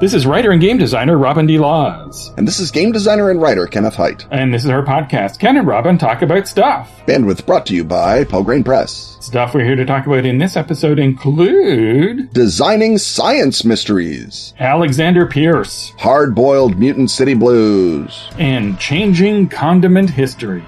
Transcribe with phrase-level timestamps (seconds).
[0.00, 1.58] This is writer and game designer Robin D.
[1.58, 2.32] Laws.
[2.36, 4.28] And this is game designer and writer Kenneth Hite.
[4.30, 6.88] And this is our podcast, Ken and Robin Talk About Stuff.
[7.04, 9.16] Bandwidth brought to you by Pelgrane Press.
[9.18, 15.92] Stuff we're here to talk about in this episode include Designing Science Mysteries, Alexander Pierce,
[15.98, 20.62] Hard Boiled Mutant City Blues, and Changing Condiment History.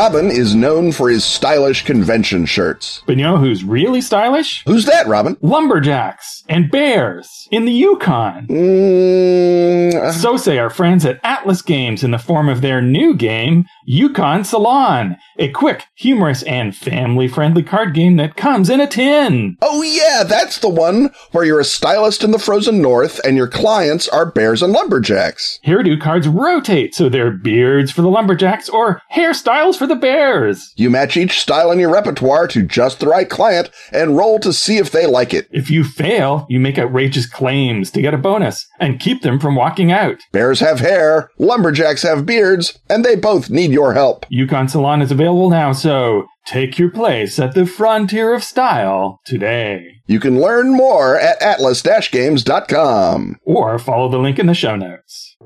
[0.00, 3.02] Robin is known for his stylish convention shirts.
[3.04, 4.64] But you know who's really stylish?
[4.64, 5.36] Who's that, Robin?
[5.42, 8.46] Lumberjacks and bears in the Yukon.
[8.46, 13.66] Mm, So say our friends at Atlas Games in the form of their new game,
[13.86, 19.56] Yukon Salon, a quick, humorous, and family friendly card game that comes in a tin.
[19.62, 23.48] oh yeah, that's the one where you're a stylist in the frozen north and your
[23.48, 25.58] clients are bears and lumberjacks.
[25.66, 30.72] Hairdo cards rotate, so they're beards for the lumberjacks or hairstyles for the bears.
[30.76, 34.52] You match each style in your repertoire to just the right client and roll to
[34.52, 35.48] see if they like it.
[35.50, 39.54] If you fail, you make outrageous claims to get a bonus and keep them from
[39.54, 40.20] walking out.
[40.32, 44.26] Bears have hair, lumberjacks have beards, and they both need your help.
[44.28, 50.00] Yukon Salon is available now, so take your place at the frontier of style today.
[50.06, 53.36] You can learn more at atlas-games.com.
[53.44, 55.36] Or follow the link in the show notes.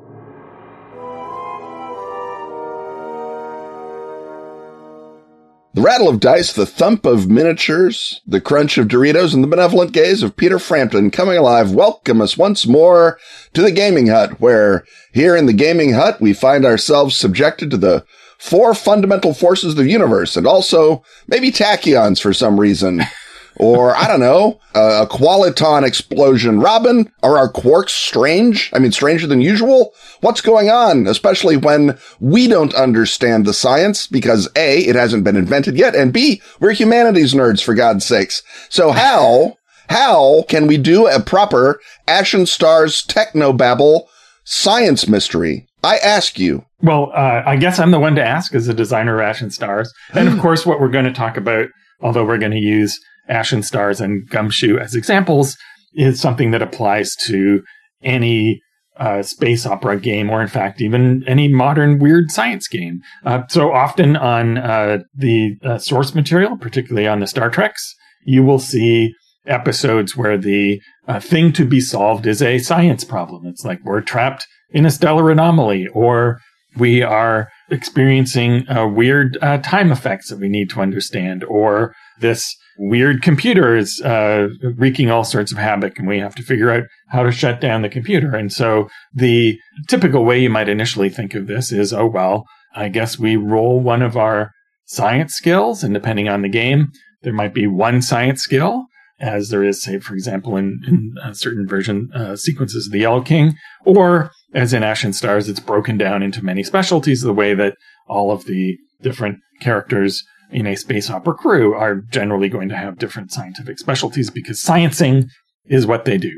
[5.74, 9.90] The rattle of dice, the thump of miniatures, the crunch of Doritos, and the benevolent
[9.90, 13.18] gaze of Peter Frampton coming alive welcome us once more
[13.54, 17.76] to the Gaming Hut, where here in the Gaming Hut we find ourselves subjected to
[17.76, 18.04] the
[18.38, 23.02] four fundamental forces of the universe and also maybe tachyons for some reason.
[23.56, 26.60] or I don't know, a, a qualiton explosion.
[26.60, 28.70] Robin, are our quarks strange?
[28.72, 29.92] I mean, stranger than usual?
[30.20, 31.06] What's going on?
[31.06, 36.12] Especially when we don't understand the science because A, it hasn't been invented yet, and
[36.12, 38.42] B, we're humanities nerds for God's sakes.
[38.68, 39.56] So how,
[39.88, 44.06] how can we do a proper Ashen Stars technobabble
[44.44, 45.66] science mystery?
[45.82, 46.64] I ask you.
[46.80, 49.92] Well, uh, I guess I'm the one to ask as a designer of Ashen Stars.
[50.14, 51.68] And of course, what we're going to talk about,
[52.00, 52.98] although we're going to use
[53.28, 55.56] Ashen Stars and Gumshoe as examples,
[55.94, 57.62] is something that applies to
[58.02, 58.60] any
[58.96, 63.00] uh, space opera game, or in fact, even any modern weird science game.
[63.24, 68.42] Uh, so often on uh, the uh, source material, particularly on the Star Treks, you
[68.42, 69.12] will see
[69.46, 73.46] episodes where the uh, thing to be solved is a science problem.
[73.46, 76.38] It's like we're trapped in a stellar anomaly, or
[76.76, 83.22] we are experiencing uh, weird time effects that we need to understand, or this weird
[83.22, 87.22] computer is uh, wreaking all sorts of havoc, and we have to figure out how
[87.22, 88.34] to shut down the computer.
[88.34, 89.58] And so, the
[89.88, 93.80] typical way you might initially think of this is, oh well, I guess we roll
[93.80, 94.52] one of our
[94.86, 96.92] science skills, and depending on the game,
[97.22, 98.86] there might be one science skill.
[99.20, 103.22] As there is, say, for example, in, in certain version uh, sequences of the Yellow
[103.22, 107.76] King, or as in Ashen Stars, it's broken down into many specialties the way that
[108.08, 112.98] all of the different characters in a space opera crew are generally going to have
[112.98, 115.28] different scientific specialties because sciencing
[115.66, 116.32] is what they do.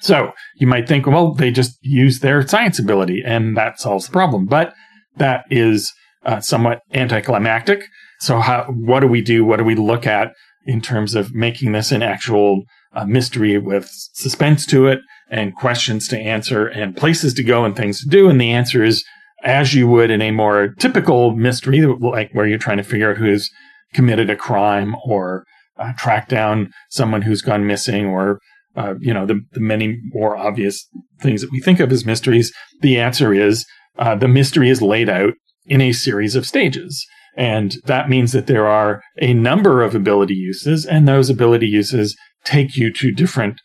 [0.00, 4.12] So you might think, well, they just use their science ability and that solves the
[4.12, 4.46] problem.
[4.46, 4.74] But
[5.16, 5.92] that is
[6.24, 7.84] uh, somewhat anticlimactic.
[8.18, 9.44] So how, what do we do?
[9.44, 10.32] What do we look at
[10.66, 15.00] in terms of making this an actual uh, mystery with suspense to it
[15.30, 18.28] and questions to answer and places to go and things to do?
[18.28, 19.04] And the answer is
[19.42, 23.18] as you would in a more typical mystery, like where you're trying to figure out
[23.18, 23.50] who's
[23.92, 25.44] committed a crime or
[25.78, 28.38] uh, track down someone who's gone missing or
[28.76, 30.86] uh, you know the, the, many more obvious
[31.20, 32.52] things that we think of as mysteries.
[32.80, 33.66] The answer is
[33.98, 35.34] uh, the mystery is laid out
[35.66, 37.06] in a series of stages.
[37.36, 42.16] And that means that there are a number of ability uses and those ability uses
[42.44, 43.60] take you to different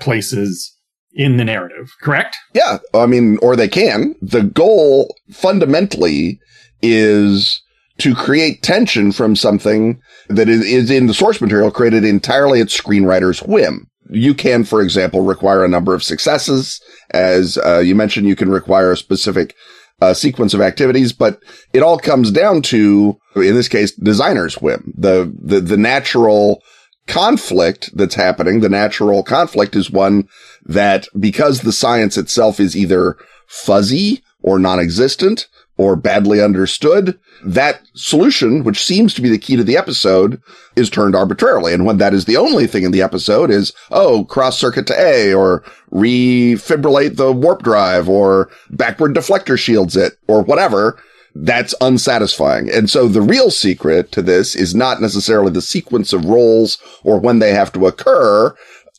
[0.00, 0.76] places
[1.14, 2.36] in the narrative, correct?
[2.54, 2.78] Yeah.
[2.94, 4.14] I mean, or they can.
[4.20, 6.38] The goal fundamentally
[6.82, 7.62] is
[7.98, 13.42] to create tension from something that is in the source material created entirely at screenwriter's
[13.42, 13.86] whim.
[14.10, 16.80] You can, for example, require a number of successes.
[17.10, 19.54] As uh, you mentioned, you can require a specific
[20.00, 21.40] uh, sequence of activities, but
[21.72, 24.92] it all comes down to, in this case, designer's whim.
[24.96, 26.60] The, the, the natural
[27.06, 30.28] conflict that's happening, the natural conflict is one
[30.64, 33.16] that because the science itself is either
[33.46, 39.64] fuzzy or non-existent or badly understood, that solution, which seems to be the key to
[39.64, 40.40] the episode,
[40.76, 41.72] is turned arbitrarily.
[41.72, 45.00] And when that is the only thing in the episode is, oh, cross circuit to
[45.00, 51.02] A or refibrillate the warp drive or backward deflector shields it or whatever,
[51.34, 52.70] that's unsatisfying.
[52.70, 57.18] And so the real secret to this is not necessarily the sequence of rolls or
[57.18, 58.54] when they have to occur,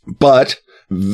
[0.07, 0.59] but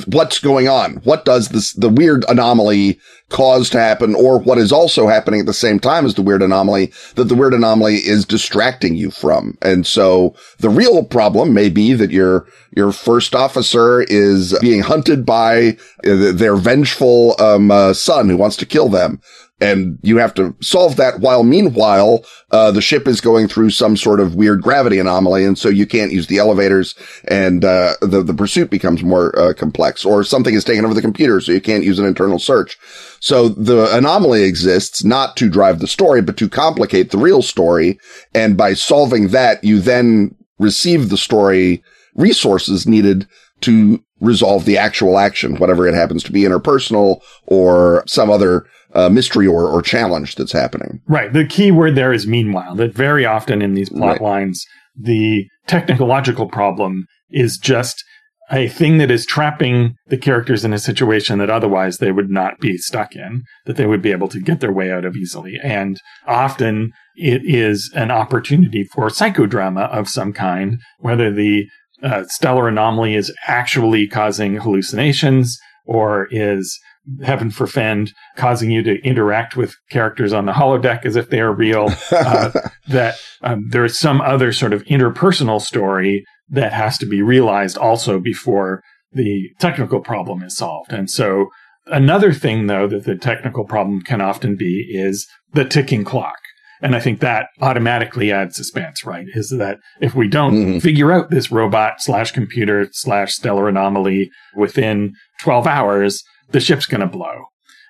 [0.08, 0.96] what's going on?
[1.04, 3.00] What does this, the weird anomaly
[3.30, 6.42] cause to happen or what is also happening at the same time as the weird
[6.42, 9.58] anomaly that the weird anomaly is distracting you from?
[9.62, 15.26] And so the real problem may be that your, your first officer is being hunted
[15.26, 19.22] by uh, their vengeful, um, uh, son who wants to kill them
[19.62, 23.98] and you have to solve that while meanwhile uh, the ship is going through some
[23.98, 26.96] sort of weird gravity anomaly and so you can't use the elevators
[27.28, 31.02] and uh, the the pursuit becomes more uh, complex or something is taken over the
[31.02, 32.78] computer so you can't use an internal search.
[33.20, 38.00] So the anomaly exists not to drive the story but to complicate the real story
[38.34, 41.84] and by solving that you then receive the story
[42.16, 43.28] resources needed
[43.62, 49.10] to resolve the actual action whatever it happens to be interpersonal or some other uh,
[49.10, 51.02] mystery or, or challenge that's happening.
[51.08, 51.32] Right.
[51.32, 54.22] The key word there is meanwhile, that very often in these plot right.
[54.22, 54.66] lines,
[54.96, 58.04] the technological problem is just
[58.52, 62.60] a thing that is trapping the characters in a situation that otherwise they would not
[62.60, 65.60] be stuck in, that they would be able to get their way out of easily.
[65.62, 71.68] And often it is an opportunity for psychodrama of some kind, whether the
[72.02, 76.80] uh, stellar anomaly is actually causing hallucinations or is
[77.24, 81.54] heaven forfend, causing you to interact with characters on the holodeck as if they are
[81.54, 81.90] real.
[82.12, 82.52] Uh,
[82.88, 87.78] that um, there is some other sort of interpersonal story that has to be realized
[87.78, 88.84] also before
[89.14, 90.92] the technical problem is solved.
[90.92, 91.48] And so
[91.88, 96.38] another thing though that the technical problem can often be is the ticking clock.
[96.82, 99.26] And I think that automatically adds suspense, right?
[99.34, 100.80] Is that if we don't mm-hmm.
[100.80, 107.02] figure out this robot slash computer slash stellar anomaly within 12 hours, the ship's going
[107.02, 107.46] to blow.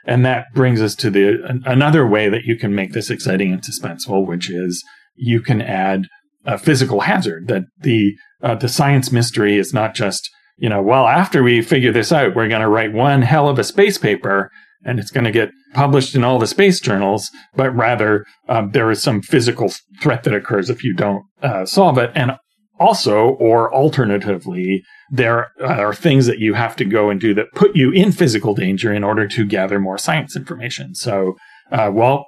[0.05, 3.61] And that brings us to the another way that you can make this exciting and
[3.61, 4.83] suspenseful, which is
[5.15, 6.07] you can add
[6.45, 7.47] a physical hazard.
[7.47, 10.29] That the uh, the science mystery is not just
[10.59, 13.57] you know, well, after we figure this out, we're going to write one hell of
[13.57, 14.51] a space paper
[14.83, 18.89] and it's going to get published in all the space journals, but rather um, there
[18.91, 19.71] is some physical
[20.01, 22.11] threat that occurs if you don't uh, solve it.
[22.15, 22.31] And
[22.79, 27.75] also, or alternatively, there are things that you have to go and do that put
[27.75, 30.95] you in physical danger in order to gather more science information.
[30.95, 31.35] So,
[31.71, 32.25] uh, well,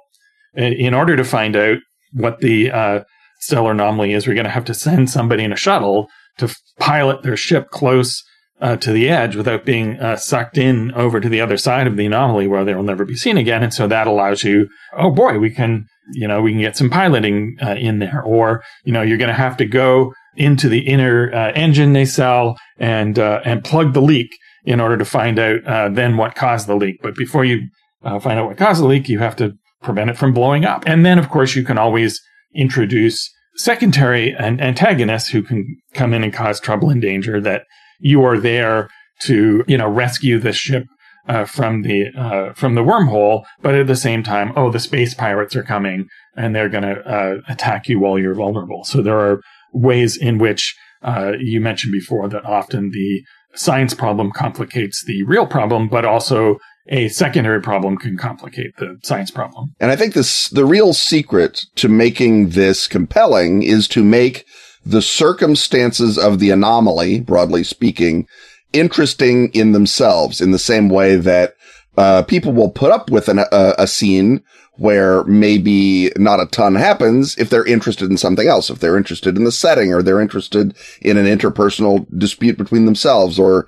[0.54, 1.78] in order to find out
[2.12, 3.04] what the uh,
[3.40, 6.08] stellar anomaly is, we're going to have to send somebody in a shuttle
[6.38, 8.22] to f- pilot their ship close
[8.60, 11.96] uh, to the edge without being uh, sucked in over to the other side of
[11.96, 13.62] the anomaly where they will never be seen again.
[13.62, 16.90] And so that allows you, oh boy, we can, you know, we can get some
[16.90, 18.22] piloting uh, in there.
[18.22, 22.56] Or, you know, you're going to have to go into the inner uh, engine nacelle
[22.78, 24.30] and uh, and plug the leak
[24.64, 26.96] in order to find out uh, then what caused the leak.
[27.02, 27.68] But before you
[28.04, 30.84] uh, find out what caused the leak, you have to prevent it from blowing up.
[30.86, 32.20] And then, of course, you can always
[32.54, 37.40] introduce secondary and antagonists who can come in and cause trouble and danger.
[37.40, 37.64] That
[37.98, 38.88] you are there
[39.22, 40.84] to you know rescue the ship
[41.28, 45.14] uh, from the uh, from the wormhole, but at the same time, oh, the space
[45.14, 48.84] pirates are coming and they're going to uh, attack you while you're vulnerable.
[48.84, 49.40] So there are
[49.72, 53.22] ways in which uh, you mentioned before that often the
[53.54, 59.30] science problem complicates the real problem, but also a secondary problem can complicate the science
[59.30, 59.74] problem.
[59.78, 64.44] And I think this, the real secret to making this compelling is to make
[64.84, 68.26] the circumstances of the anomaly, broadly speaking,
[68.72, 71.54] interesting in themselves in the same way that
[71.96, 74.42] uh, people will put up with an, a, a scene
[74.76, 79.36] where maybe not a ton happens if they're interested in something else, if they're interested
[79.36, 83.66] in the setting or they're interested in an interpersonal dispute between themselves or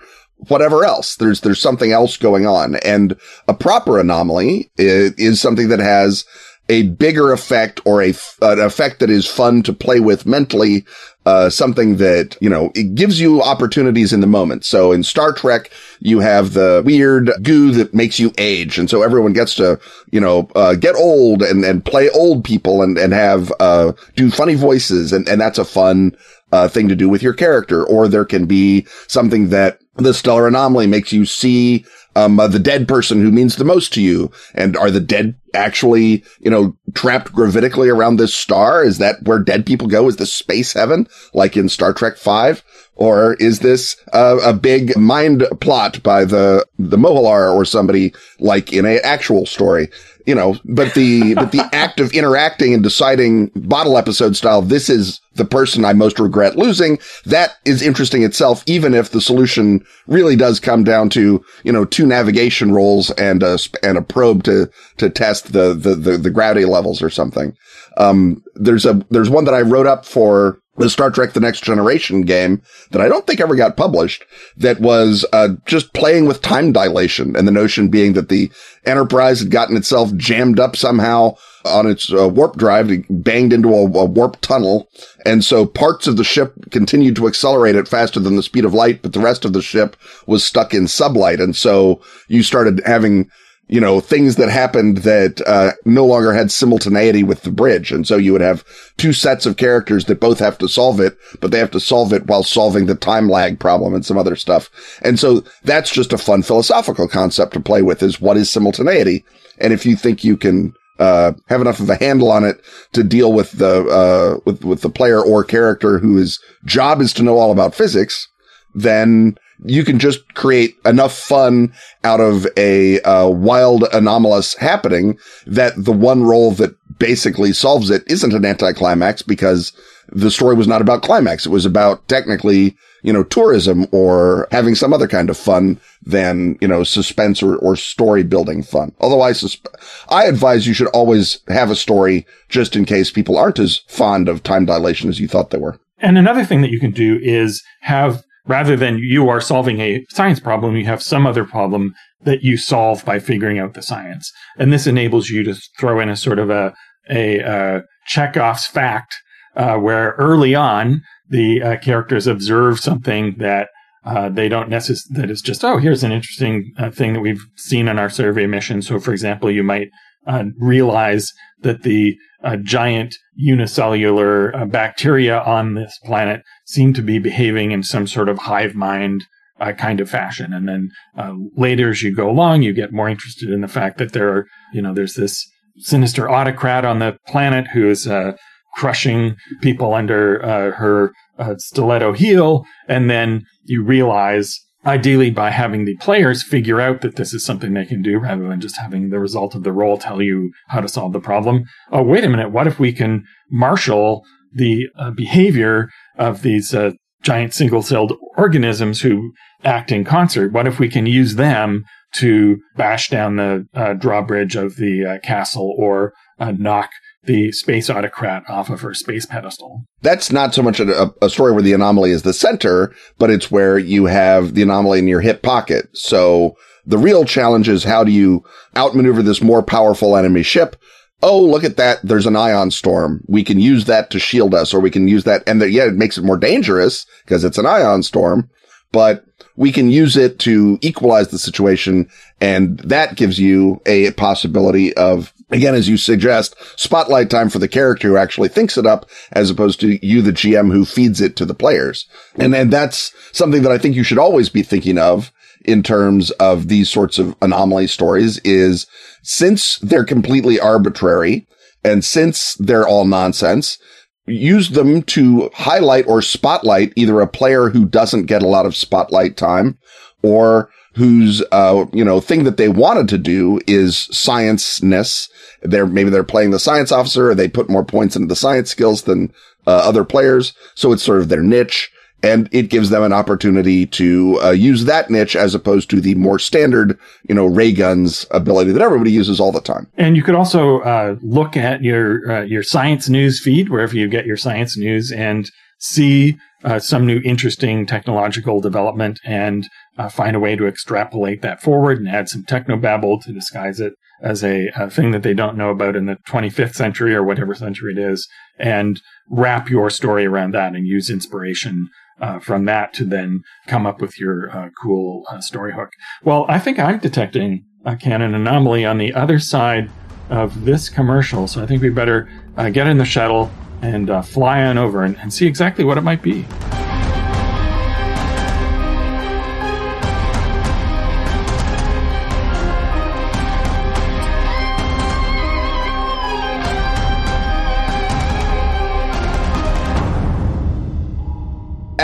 [0.49, 1.17] whatever else.
[1.17, 2.77] There's, there's something else going on.
[2.77, 6.25] And a proper anomaly is, is something that has
[6.69, 10.85] a bigger effect or a, an effect that is fun to play with mentally
[11.27, 14.65] uh, something that, you know, it gives you opportunities in the moment.
[14.65, 18.79] So in Star Trek, you have the weird goo that makes you age.
[18.79, 19.79] And so everyone gets to,
[20.11, 24.31] you know, uh, get old and, and play old people and, and have, uh, do
[24.31, 25.13] funny voices.
[25.13, 26.17] And, and that's a fun,
[26.53, 27.85] uh, thing to do with your character.
[27.85, 31.85] Or there can be something that the stellar anomaly makes you see
[32.17, 34.31] um, uh, the dead person who means the most to you?
[34.55, 38.85] And are the dead actually, you know, trapped gravitically around this star?
[38.85, 40.09] Is that where dead people go?
[40.09, 42.63] Is this space heaven like in Star Trek 5?
[42.97, 48.73] Or is this a, a big mind plot by the, the Mohilar or somebody like
[48.73, 49.89] in an actual story?
[50.27, 54.89] You know, but the, but the act of interacting and deciding bottle episode style, this
[54.89, 56.99] is the person I most regret losing.
[57.27, 61.85] That is interesting itself, even if the solution really does come down to, you know,
[61.85, 66.31] two navigation rolls and a, and a probe to, to test the, the, the, the
[66.31, 67.55] gravity levels or something.
[67.97, 71.63] Um, there's a, there's one that I wrote up for the Star Trek The Next
[71.63, 74.25] Generation game that I don't think ever got published
[74.57, 78.51] that was uh, just playing with time dilation and the notion being that the
[78.85, 83.85] Enterprise had gotten itself jammed up somehow on its uh, warp drive, banged into a,
[83.85, 84.89] a warp tunnel.
[85.25, 88.75] And so parts of the ship continued to accelerate at faster than the speed of
[88.75, 91.43] light, but the rest of the ship was stuck in sublight.
[91.43, 93.31] And so you started having
[93.69, 97.91] you know, things that happened that uh, no longer had simultaneity with the bridge.
[97.91, 98.65] And so you would have
[98.99, 102.13] two sets of characters that both have to solve it, but they have to solve
[102.13, 104.71] it while solving the time lag problem and some other stuff.
[105.03, 109.25] And so that's just a fun philosophical concept to play with is what is simultaneity?
[109.59, 112.61] And if you think you can uh, have enough of a handle on it
[112.93, 117.23] to deal with the uh, with with the player or character whose job is to
[117.23, 118.29] know all about physics,
[118.75, 121.73] then you can just create enough fun
[122.05, 128.03] out of a uh, wild anomalous happening that the one role that basically solves it
[128.07, 129.73] isn't an anticlimax because
[130.09, 131.47] the story was not about climax.
[131.47, 136.59] It was about technically, you know, tourism or having some other kind of fun than,
[136.61, 138.93] you know, suspense or, or story building fun.
[139.01, 139.67] Although I susp-
[140.11, 144.29] I advise you should always have a story just in case people aren't as fond
[144.29, 145.79] of time dilation as you thought they were.
[145.99, 150.05] And another thing that you can do is have rather than you are solving a
[150.11, 154.33] science problem, you have some other problem that you solve by figuring out the science.
[154.59, 156.75] And this enables you to throw in a sort of a,
[157.11, 159.15] a, Chekhov's fact,
[159.57, 163.69] uh, where early on the uh, characters observe something that
[164.05, 167.45] uh, they don't necessarily, that is just, oh, here's an interesting uh, thing that we've
[167.57, 168.83] seen on our survey mission.
[168.83, 169.89] So, for example, you might
[170.27, 171.33] uh, realize
[171.65, 177.83] that the uh, giant unicellular uh, bacteria on this planet seem to be behaving in
[177.83, 179.25] some sort of hive mind
[179.61, 180.53] uh, kind of fashion.
[180.53, 183.99] And then uh, later, as you go along, you get more interested in the fact
[183.99, 185.45] that there are, you know, there's this
[185.79, 188.33] sinister autocrat on the planet who is uh,
[188.77, 191.13] crushing people under her
[191.59, 192.65] stiletto heel.
[192.89, 197.73] And then you realize ideally by having the players figure out that this is something
[197.73, 200.81] they can do rather than just having the result of the roll tell you how
[200.81, 201.65] to solve the problem.
[201.91, 202.51] Oh, wait a minute.
[202.51, 209.01] What if we can marshal the uh, behavior of these uh, giant single celled organisms
[209.01, 209.33] who
[209.65, 210.53] act in concert?
[210.53, 211.85] What if we can use them
[212.17, 216.91] to bash down the uh, drawbridge of the uh, castle or uh, knock
[217.27, 219.85] the space autocrat off of her space pedestal.
[220.03, 223.51] That's not so much a, a, story where the anomaly is the center, but it's
[223.51, 225.89] where you have the anomaly in your hip pocket.
[225.95, 228.45] So the real challenge is how do you
[228.77, 230.77] outmaneuver this more powerful enemy ship?
[231.23, 232.01] Oh, look at that.
[232.03, 233.25] There's an ion storm.
[233.27, 235.43] We can use that to shield us, or we can use that.
[235.47, 238.51] And the, yeah, it makes it more dangerous because it's an ion storm,
[238.93, 239.25] but
[239.57, 242.09] we can use it to equalize the situation.
[242.41, 247.69] And that gives you a possibility of again, as you suggest, spotlight time for the
[247.69, 251.37] character who actually thinks it up as opposed to you, the GM who feeds it
[251.37, 252.07] to the players.
[252.37, 255.33] And then that's something that I think you should always be thinking of
[255.65, 258.87] in terms of these sorts of anomaly stories is
[259.23, 261.47] since they're completely arbitrary
[261.83, 263.79] and since they're all nonsense,
[264.27, 268.77] use them to highlight or spotlight either a player who doesn't get a lot of
[268.77, 269.79] spotlight time
[270.23, 275.29] or whose uh, you know thing that they wanted to do is science-ness.
[275.63, 278.71] They're maybe they're playing the science officer, or they put more points into the science
[278.71, 279.33] skills than
[279.67, 281.91] uh, other players, so it's sort of their niche,
[282.23, 286.15] and it gives them an opportunity to uh, use that niche as opposed to the
[286.15, 286.99] more standard,
[287.29, 289.87] you know, ray guns ability that everybody uses all the time.
[289.97, 294.09] And you could also uh, look at your uh, your science news feed wherever you
[294.09, 300.35] get your science news and see uh, some new interesting technological development and uh, find
[300.35, 304.69] a way to extrapolate that forward and add some technobabble to disguise it as a,
[304.77, 307.99] a, thing that they don't know about in the 25th century or whatever century it
[307.99, 311.89] is, and wrap your story around that and use inspiration
[312.21, 315.91] uh, from that to then come up with your uh, cool uh, story hook.
[316.23, 319.91] Well, I think I'm detecting a canon anomaly on the other side
[320.31, 323.51] of this commercial, so I think we better uh, get in the shuttle
[323.83, 326.47] and uh, fly on over and, and see exactly what it might be.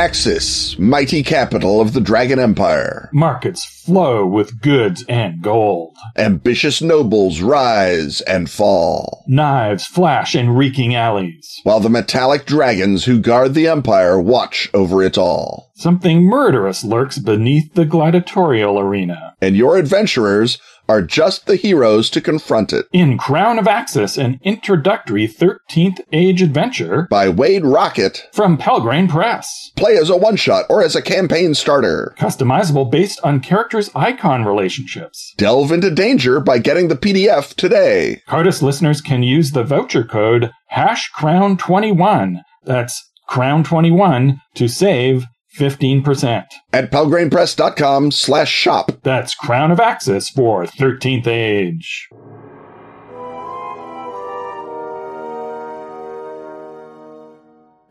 [0.01, 3.11] Axis, mighty capital of the Dragon Empire.
[3.13, 5.95] Markets flow with goods and gold.
[6.17, 9.23] Ambitious nobles rise and fall.
[9.29, 11.61] Knives flash in reeking alleys.
[11.65, 15.71] While the metallic dragons who guard the Empire watch over it all.
[15.75, 19.35] Something murderous lurks beneath the gladiatorial arena.
[19.43, 20.59] And your adventurers
[20.91, 22.85] are just the heroes to confront it.
[22.93, 29.71] In Crown of Axis, an introductory 13th Age adventure by Wade Rockett from Pelgrane Press.
[29.77, 32.13] Play as a one shot or as a campaign starter.
[32.19, 35.33] Customizable based on characters' icon relationships.
[35.37, 38.23] Delve into danger by getting the PDF today.
[38.29, 42.43] Cardist listeners can use the voucher code HashCrown21.
[42.65, 46.45] That's Crown21 to save 15%.
[46.73, 48.93] At pelgranepress.com slash shop.
[49.03, 52.09] That's Crown of Axis for 13th Age.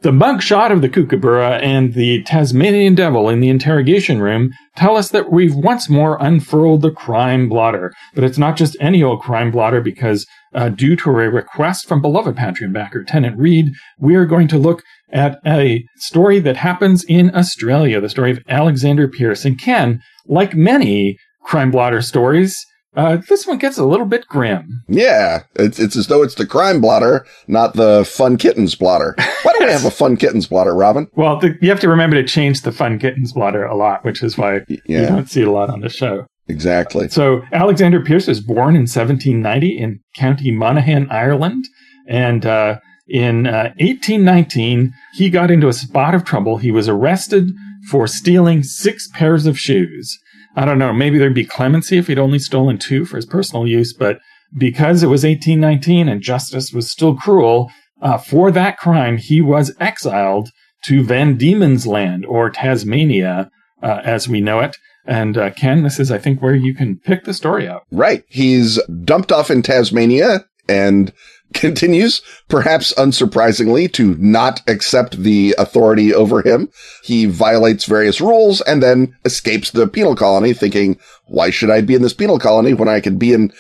[0.01, 5.09] The mugshot of the Kookaburra and the Tasmanian Devil in the interrogation room tell us
[5.09, 7.91] that we've once more unfurled the crime blotter.
[8.15, 10.25] But it's not just any old crime blotter because
[10.55, 14.57] uh, due to a request from beloved Patreon backer tenant Reed, we are going to
[14.57, 19.45] look at a story that happens in Australia, the story of Alexander Pierce.
[19.45, 24.83] And Ken, like many crime blotter stories, uh, this one gets a little bit grim.
[24.87, 29.15] Yeah, it's it's as though it's the crime blotter, not the fun kittens blotter.
[29.43, 31.07] Why do we have a fun kittens blotter, Robin?
[31.15, 34.23] Well, the, you have to remember to change the fun kittens blotter a lot, which
[34.23, 35.01] is why yeah.
[35.01, 36.25] you don't see it a lot on the show.
[36.47, 37.09] Exactly.
[37.09, 41.65] So Alexander Pierce was born in 1790 in County Monaghan, Ireland,
[42.07, 46.57] and uh, in uh, 1819 he got into a spot of trouble.
[46.57, 47.49] He was arrested
[47.89, 50.17] for stealing six pairs of shoes.
[50.55, 53.67] I don't know, maybe there'd be clemency if he'd only stolen two for his personal
[53.67, 54.19] use, but
[54.57, 59.73] because it was 1819 and justice was still cruel, uh, for that crime, he was
[59.79, 60.49] exiled
[60.85, 63.49] to Van Diemen's Land or Tasmania
[63.83, 64.75] uh, as we know it.
[65.05, 67.85] And uh, Ken, this is, I think, where you can pick the story up.
[67.91, 68.23] Right.
[68.27, 71.11] He's dumped off in Tasmania and
[71.53, 76.69] continues, perhaps unsurprisingly, to not accept the authority over him.
[77.03, 81.95] He violates various rules and then escapes the penal colony thinking, why should I be
[81.95, 83.51] in this penal colony when I can be in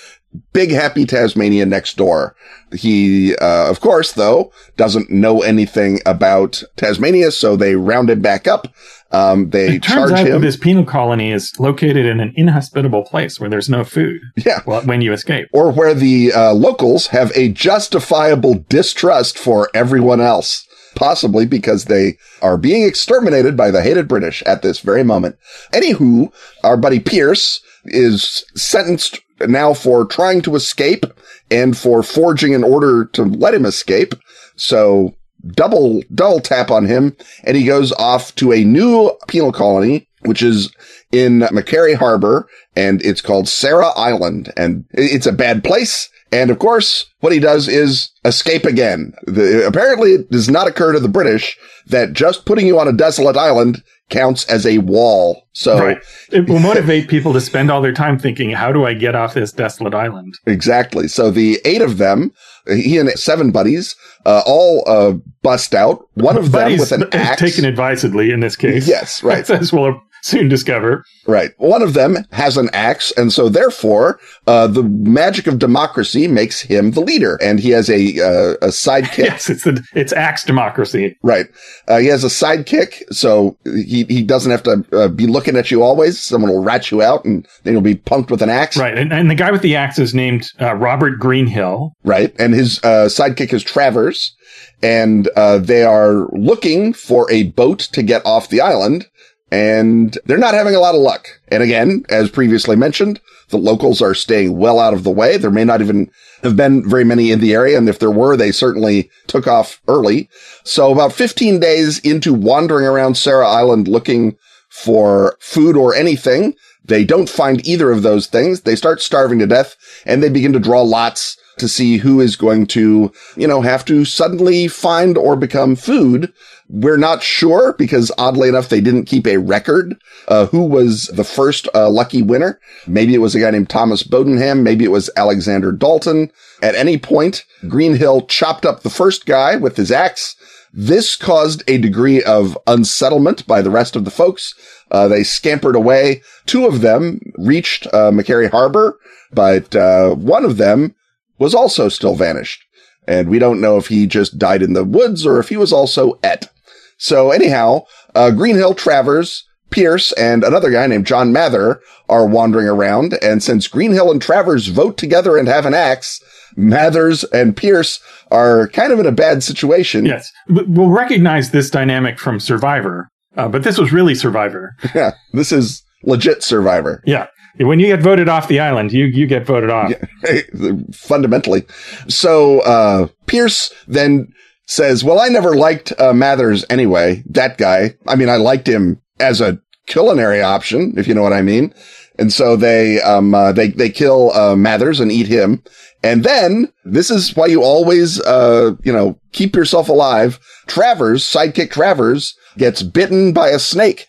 [0.53, 2.35] big happy Tasmania next door?
[2.71, 8.47] He, uh, of course, though, doesn't know anything about Tasmania, so they round him back
[8.47, 8.67] up
[9.11, 10.33] um, they it turns charge out him.
[10.33, 14.21] That this penal colony is located in an inhospitable place where there's no food.
[14.45, 14.61] Yeah.
[14.65, 20.21] Well, when you escape, or where the uh, locals have a justifiable distrust for everyone
[20.21, 20.65] else.
[20.95, 25.37] Possibly because they are being exterminated by the hated British at this very moment.
[25.71, 31.05] Anywho, our buddy Pierce is sentenced now for trying to escape
[31.51, 34.13] and for forging an order to let him escape.
[34.55, 35.15] So
[35.51, 40.41] double, double tap on him and he goes off to a new penal colony, which
[40.41, 40.73] is
[41.11, 46.09] in Macquarie Harbor and it's called Sarah Island and it's a bad place.
[46.31, 49.13] And of course, what he does is escape again.
[49.23, 52.93] The, apparently it does not occur to the British that just putting you on a
[52.93, 55.43] desolate island counts as a wall.
[55.53, 55.97] So right.
[56.31, 59.33] it will motivate people to spend all their time thinking, how do I get off
[59.33, 60.35] this desolate island?
[60.45, 61.07] Exactly.
[61.07, 62.31] So the eight of them,
[62.67, 66.07] he and seven buddies, uh, all uh, bust out.
[66.13, 67.41] One of buddies them with an axe.
[67.41, 68.87] Taken advisedly in this case.
[68.87, 69.47] Yes, right.
[69.49, 71.03] As we'll soon discover.
[71.27, 71.51] Right.
[71.57, 76.61] One of them has an axe, and so therefore, uh, the magic of democracy makes
[76.61, 79.17] him the leader, and he has a uh, a sidekick.
[79.25, 81.17] yes, it's the it's axe democracy.
[81.21, 81.47] Right.
[81.87, 85.71] Uh, he has a sidekick, so he he doesn't have to uh, be looking at
[85.71, 86.21] you always.
[86.21, 88.77] Someone will rat you out, and then you'll be punked with an axe.
[88.77, 88.97] Right.
[88.97, 91.93] And, and the guy with the axe is named uh, Robert Greenhill.
[92.03, 92.35] Right.
[92.39, 94.35] And his uh, sidekick is Travers,
[94.81, 99.05] and they are looking for a boat to get off the island
[99.51, 101.27] and they're not having a lot of luck.
[101.49, 105.37] And again, as previously mentioned, the locals are staying well out of the way.
[105.37, 106.11] There may not even
[106.43, 107.77] have been very many in the area.
[107.77, 110.29] And if there were, they certainly took off early.
[110.63, 114.37] So about 15 days into wandering around Sarah Island looking
[114.69, 118.61] for food or anything, they don't find either of those things.
[118.61, 122.35] They start starving to death and they begin to draw lots to see who is
[122.35, 126.33] going to, you know, have to suddenly find or become food.
[126.69, 131.23] We're not sure because oddly enough, they didn't keep a record, uh, who was the
[131.23, 132.59] first, uh, lucky winner.
[132.85, 134.61] Maybe it was a guy named Thomas Bodenham.
[134.61, 136.31] Maybe it was Alexander Dalton.
[136.61, 140.35] At any point, Greenhill chopped up the first guy with his axe.
[140.71, 144.53] This caused a degree of unsettlement by the rest of the folks.
[144.91, 146.21] Uh, they scampered away.
[146.45, 148.99] Two of them reached, uh, Macquarie Harbor,
[149.33, 150.93] but, uh, one of them
[151.39, 152.63] was also still vanished.
[153.07, 155.73] And we don't know if he just died in the woods or if he was
[155.73, 156.51] also et.
[156.97, 163.17] So anyhow, uh, Greenhill, Travers, Pierce, and another guy named John Mather are wandering around.
[163.21, 166.21] And since Greenhill and Travers vote together and have an axe,
[166.55, 167.99] Mathers and Pierce
[168.31, 170.05] are kind of in a bad situation.
[170.05, 170.31] Yes.
[170.47, 174.75] We'll recognize this dynamic from Survivor, uh, but this was really Survivor.
[174.95, 175.11] Yeah.
[175.33, 177.01] This is legit Survivor.
[177.05, 177.27] Yeah.
[177.59, 179.91] When you get voted off the island, you, you get voted off.
[179.91, 180.41] Yeah,
[180.93, 181.65] fundamentally.
[182.07, 184.33] So, uh, Pierce then
[184.65, 187.23] says, well, I never liked, uh, Mathers anyway.
[187.29, 187.95] That guy.
[188.07, 191.73] I mean, I liked him as a culinary option, if you know what I mean.
[192.17, 195.63] And so they, um, uh, they, they kill, uh, Mathers and eat him.
[196.03, 200.39] And then this is why you always, uh, you know, keep yourself alive.
[200.67, 204.07] Travers, sidekick Travers gets bitten by a snake.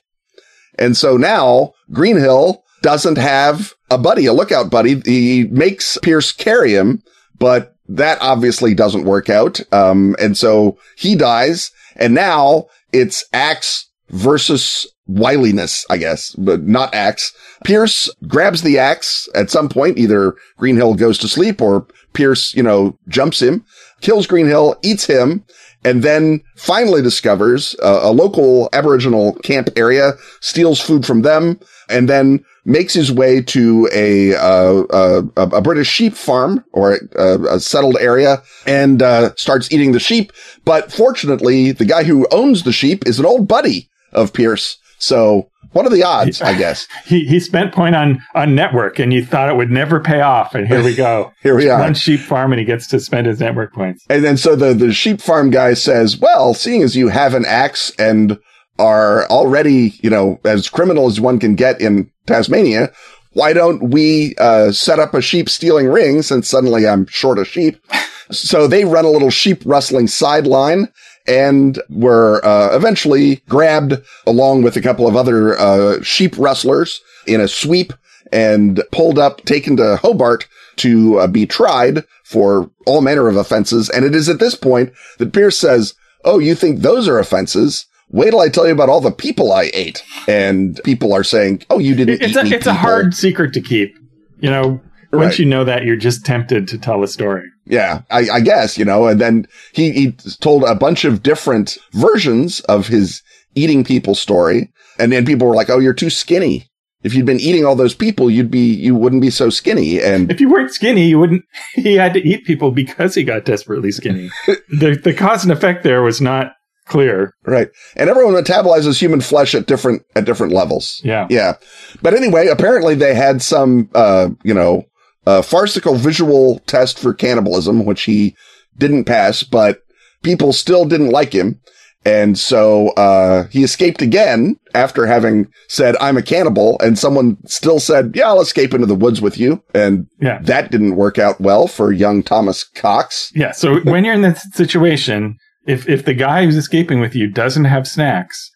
[0.79, 5.01] And so now Greenhill doesn't have a buddy, a lookout buddy.
[5.01, 7.03] He makes Pierce carry him,
[7.38, 9.61] but that obviously doesn't work out.
[9.73, 16.95] Um, and so he dies and now it's Axe versus wiliness, I guess, but not
[16.95, 17.33] axe.
[17.64, 19.99] Pierce grabs the axe at some point.
[19.99, 23.64] Either Greenhill goes to sleep or Pierce, you know, jumps him,
[24.01, 25.45] kills Greenhill, eats him,
[25.85, 32.09] and then finally discovers uh, a local Aboriginal camp area, steals food from them, and
[32.09, 37.61] then makes his way to a uh, uh, a British sheep farm or a, a
[37.61, 40.33] settled area and uh, starts eating the sheep.
[40.64, 44.77] But fortunately, the guy who owns the sheep is an old buddy of Pierce.
[44.99, 46.87] So what are the odds, I guess?
[47.07, 50.55] he, he spent point on, on network and you thought it would never pay off.
[50.55, 51.33] And here we go.
[51.42, 51.81] here we are.
[51.81, 54.05] One sheep farm and he gets to spend his network points.
[54.11, 57.44] And then so the, the sheep farm guy says, well, seeing as you have an
[57.46, 58.38] axe and
[58.81, 62.90] are already, you know, as criminal as one can get in Tasmania,
[63.35, 67.47] why don't we uh, set up a sheep stealing ring since suddenly I'm short of
[67.47, 67.79] sheep?
[68.31, 70.88] so they run a little sheep rustling sideline
[71.27, 73.95] and were uh, eventually grabbed
[74.27, 77.93] along with a couple of other uh, sheep rustlers in a sweep
[78.33, 83.90] and pulled up, taken to Hobart to uh, be tried for all manner of offenses.
[83.90, 87.87] And it is at this point that Pierce says, "Oh, you think those are offenses?"
[88.12, 90.03] Wait till I tell you about all the people I ate.
[90.27, 93.53] And people are saying, "Oh, you didn't it's eat a, me." It's a hard secret
[93.55, 93.96] to keep.
[94.40, 94.81] You know,
[95.12, 95.38] once right.
[95.40, 97.44] you know that, you're just tempted to tell a story.
[97.66, 101.79] Yeah, I, I, guess, you know, and then he, he told a bunch of different
[101.92, 103.23] versions of his
[103.55, 104.73] eating people story.
[104.99, 106.66] And then people were like, Oh, you're too skinny.
[107.03, 110.03] If you'd been eating all those people, you'd be, you wouldn't be so skinny.
[110.03, 111.44] And if you weren't skinny, you wouldn't,
[111.75, 114.31] he had to eat people because he got desperately skinny.
[114.46, 116.53] the, the cause and effect there was not
[116.90, 117.35] clear.
[117.46, 117.68] Right.
[117.96, 121.00] And everyone metabolizes human flesh at different, at different levels.
[121.05, 121.26] Yeah.
[121.31, 121.55] Yeah.
[122.03, 124.85] But anyway, apparently they had some, uh, you know,
[125.26, 128.35] a farcical visual test for cannibalism, which he
[128.76, 129.83] didn't pass, but
[130.22, 131.61] people still didn't like him.
[132.03, 136.79] And so, uh, he escaped again after having said, I'm a cannibal.
[136.81, 139.62] And someone still said, yeah, I'll escape into the woods with you.
[139.74, 140.38] And yeah.
[140.44, 143.31] that didn't work out well for young Thomas Cox.
[143.35, 143.53] Yeah.
[143.53, 145.37] So when you're in that situation,
[145.70, 148.50] if, if the guy who's escaping with you doesn't have snacks,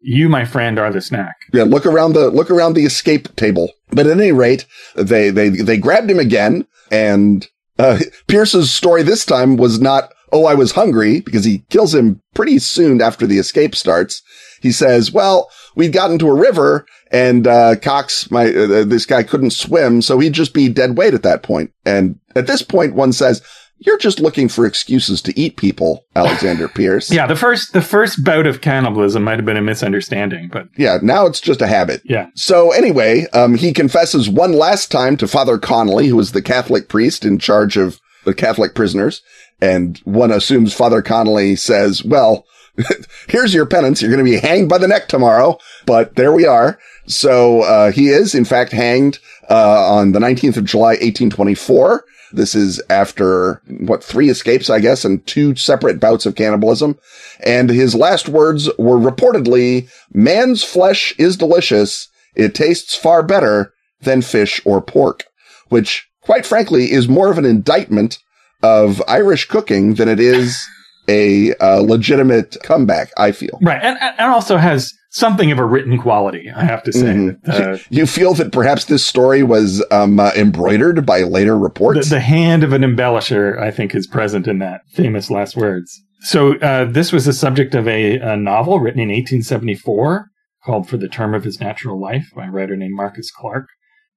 [0.00, 1.36] you, my friend, are the snack.
[1.52, 3.72] Yeah, look around the look around the escape table.
[3.90, 7.46] But at any rate, they they they grabbed him again, and
[7.78, 12.20] uh, Pierce's story this time was not "Oh, I was hungry" because he kills him
[12.34, 14.22] pretty soon after the escape starts.
[14.60, 19.22] He says, "Well, we'd gotten to a river, and uh, Cox, my uh, this guy
[19.22, 22.94] couldn't swim, so he'd just be dead weight at that point." And at this point,
[22.94, 23.42] one says,
[23.78, 27.10] you're just looking for excuses to eat people, Alexander Pierce.
[27.12, 30.98] yeah, the first the first bout of cannibalism might have been a misunderstanding, but yeah,
[31.02, 32.00] now it's just a habit.
[32.04, 32.28] Yeah.
[32.34, 36.88] So anyway, um, he confesses one last time to Father Connolly, who was the Catholic
[36.88, 39.22] priest in charge of the Catholic prisoners,
[39.60, 42.46] and one assumes Father Connolly says, "Well."
[43.28, 44.02] Here's your penance.
[44.02, 46.78] You're going to be hanged by the neck tomorrow, but there we are.
[47.06, 49.18] So, uh, he is in fact hanged,
[49.50, 52.04] uh, on the 19th of July, 1824.
[52.32, 56.98] This is after what three escapes, I guess, and two separate bouts of cannibalism.
[57.44, 62.08] And his last words were reportedly, man's flesh is delicious.
[62.34, 65.24] It tastes far better than fish or pork,
[65.68, 68.18] which quite frankly is more of an indictment
[68.62, 70.66] of Irish cooking than it is
[71.08, 73.58] a uh, legitimate comeback, I feel.
[73.62, 73.80] Right.
[73.82, 77.14] And, and also has something of a written quality, I have to say.
[77.14, 77.50] Mm-hmm.
[77.50, 82.08] Uh, you feel that perhaps this story was um, uh, embroidered by later reports?
[82.08, 86.02] The, the, hand of an embellisher, I think, is present in that famous last words.
[86.20, 90.28] So uh, this was the subject of a, a, novel written in 1874
[90.64, 93.68] called For the Term of His Natural Life by a writer named Marcus Clarke.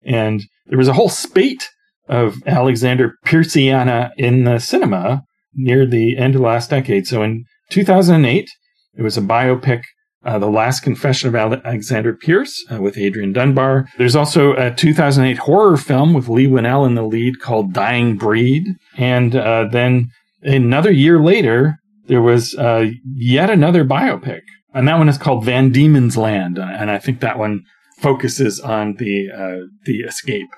[0.03, 1.69] And there was a whole spate
[2.07, 5.23] of Alexander Pierciana in the cinema
[5.53, 7.05] near the end of the last decade.
[7.05, 8.49] So in 2008,
[8.97, 9.83] it was a biopic
[10.23, 13.87] uh, The Last Confession of Alexander Pierce uh, with Adrian Dunbar.
[13.97, 18.65] There's also a 2008 horror film with Leigh Whannell in the lead called Dying Breed.
[18.97, 20.09] And uh, then
[20.41, 21.77] another year later,
[22.07, 24.41] there was uh, yet another biopic.
[24.73, 26.57] And that one is called Van Diemen's Land.
[26.57, 27.63] And I think that one
[27.99, 30.49] focuses on the uh, the escape.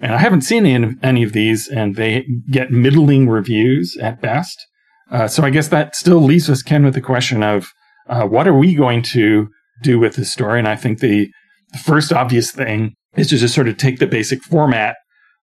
[0.00, 4.64] And I haven't seen any, any of these, and they get middling reviews at best.
[5.10, 7.72] Uh, so I guess that still leaves us, Ken, with the question of
[8.08, 9.48] uh, what are we going to
[9.82, 10.58] do with this story?
[10.58, 11.28] And I think the,
[11.72, 14.96] the first obvious thing is to just sort of take the basic format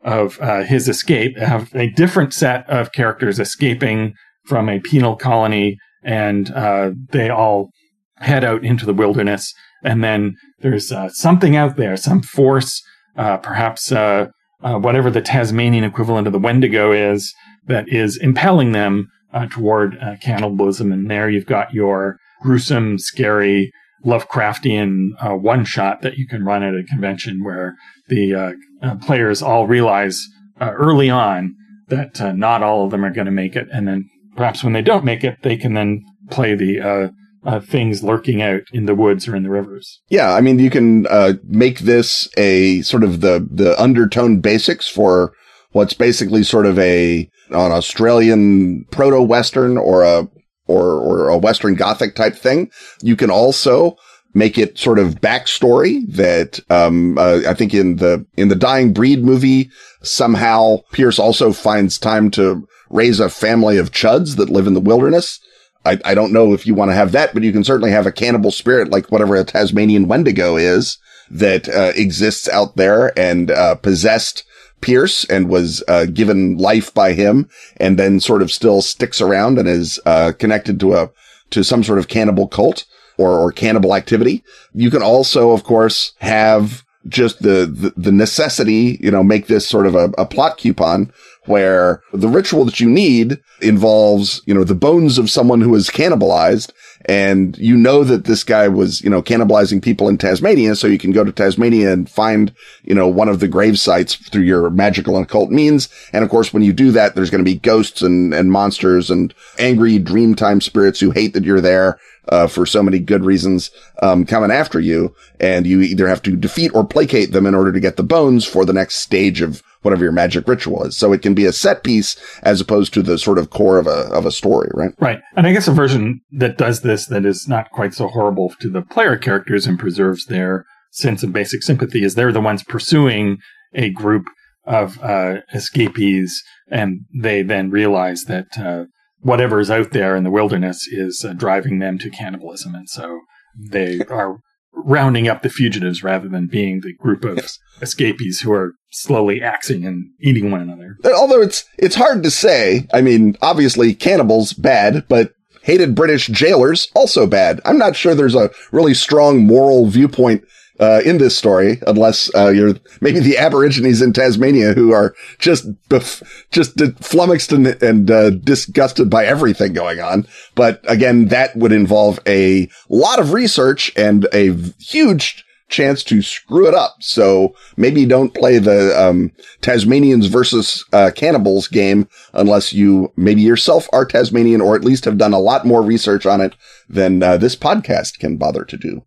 [0.03, 4.13] of uh, his escape, have a different set of characters escaping
[4.45, 7.71] from a penal colony, and uh, they all
[8.17, 9.51] head out into the wilderness.
[9.83, 12.81] And then there's uh, something out there, some force,
[13.17, 14.27] uh, perhaps uh,
[14.63, 17.33] uh, whatever the Tasmanian equivalent of the Wendigo is,
[17.65, 19.07] that is impelling them
[19.49, 20.93] toward cannibalism.
[20.93, 23.71] And there you've got your gruesome, scary,
[24.05, 27.75] Lovecraftian uh, one shot that you can run at a convention where
[28.07, 28.51] the uh,
[28.83, 30.27] uh, players all realize
[30.61, 31.55] uh, early on
[31.87, 33.67] that uh, not all of them are going to make it.
[33.71, 37.11] And then perhaps when they don't make it, they can then play the
[37.45, 40.01] uh, things lurking out in the woods or in the rivers.
[40.09, 40.33] Yeah.
[40.33, 41.07] I mean, you can
[41.43, 45.33] make this a sort of the, the undertone basics for
[45.71, 50.27] what's basically sort of a, an Australian proto Western or a
[50.67, 52.71] or, or a Western Gothic type thing.
[53.01, 53.97] You can also
[54.33, 58.91] make it sort of backstory that, um, uh, I think in the, in the Dying
[58.91, 59.71] Breed movie,
[60.03, 64.81] somehow Pierce also finds time to raise a family of chuds that live in the
[64.81, 65.39] wilderness.
[65.85, 68.05] I, I don't know if you want to have that, but you can certainly have
[68.05, 70.97] a cannibal spirit like whatever a Tasmanian Wendigo is
[71.29, 74.43] that, uh, exists out there and, uh, possessed
[74.81, 79.57] Pierce and was uh, given life by him and then sort of still sticks around
[79.57, 81.11] and is uh, connected to a
[81.51, 82.85] to some sort of cannibal cult
[83.17, 84.43] or, or cannibal activity.
[84.73, 89.67] You can also, of course, have just the, the, the necessity, you know, make this
[89.67, 91.13] sort of a, a plot coupon
[91.45, 95.89] where the ritual that you need involves, you know, the bones of someone who is
[95.89, 96.71] cannibalized
[97.05, 100.75] and you know that this guy was, you know, cannibalizing people in Tasmania.
[100.75, 102.53] So you can go to Tasmania and find,
[102.83, 105.87] you know, one of the grave sites through your magical and occult means.
[106.13, 109.11] And of course, when you do that, there's going to be ghosts and, and monsters
[109.11, 111.99] and angry dreamtime spirits who hate that you're there.
[112.27, 113.69] Uh, for so many good reasons,
[114.01, 115.13] um, coming after you.
[115.39, 118.43] And you either have to defeat or placate them in order to get the bones
[118.43, 120.97] for the next stage of whatever your magic ritual is.
[120.97, 123.87] So it can be a set piece as opposed to the sort of core of
[123.87, 124.91] a, of a story, right?
[124.99, 125.19] Right.
[125.35, 128.69] And I guess a version that does this that is not quite so horrible to
[128.69, 133.37] the player characters and preserves their sense of basic sympathy is they're the ones pursuing
[133.73, 134.25] a group
[134.65, 138.85] of uh, escapees and they then realize that uh,
[139.19, 142.73] whatever is out there in the wilderness is uh, driving them to cannibalism.
[142.73, 143.19] And so
[143.57, 144.37] they are
[144.75, 147.57] rounding up the fugitives rather than being the group of yes.
[147.81, 150.97] escapees who are slowly axing and eating one another.
[151.03, 152.87] Uh, although it's it's hard to say.
[152.93, 155.31] I mean, obviously cannibals bad, but
[155.63, 157.59] hated British jailers also bad.
[157.65, 160.43] I'm not sure there's a really strong moral viewpoint
[160.79, 165.71] uh, in this story, unless uh, you're maybe the Aborigines in Tasmania who are just
[165.89, 170.27] bef- just flummoxed and, and uh, disgusted by everything going on.
[170.55, 176.67] But again, that would involve a lot of research and a huge chance to screw
[176.67, 176.95] it up.
[176.99, 183.87] So maybe don't play the um, Tasmanians versus uh, cannibals game unless you maybe yourself
[183.91, 186.55] are Tasmanian or at least have done a lot more research on it
[186.87, 189.03] than uh, this podcast can bother to do.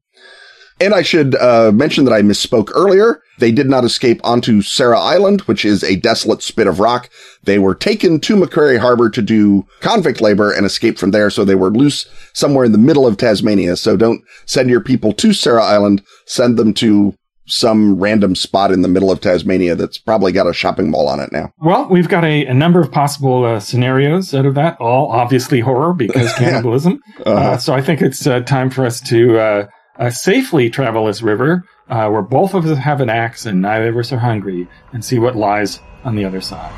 [0.80, 3.20] And I should uh, mention that I misspoke earlier.
[3.38, 7.08] They did not escape onto Sarah Island, which is a desolate spit of rock.
[7.44, 11.30] They were taken to Macquarie Harbor to do convict labor and escape from there.
[11.30, 13.76] So they were loose somewhere in the middle of Tasmania.
[13.76, 16.02] So don't send your people to Sarah Island.
[16.26, 17.14] Send them to
[17.48, 21.18] some random spot in the middle of Tasmania that's probably got a shopping mall on
[21.18, 21.50] it now.
[21.58, 25.60] Well, we've got a, a number of possible uh, scenarios out of that, all obviously
[25.60, 27.00] horror because cannibalism.
[27.24, 27.32] uh-huh.
[27.32, 29.66] uh, so I think it's uh, time for us to
[29.98, 33.88] uh, safely travel this river uh, where both of us have an axe and neither
[33.88, 36.72] of us are hungry and see what lies on the other side.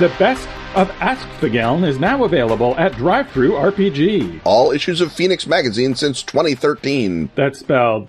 [0.00, 4.40] The best of Ask Askfageln is now available at Drive-Thru RPG.
[4.44, 8.08] All issues of Phoenix Magazine since 2013 That's spelled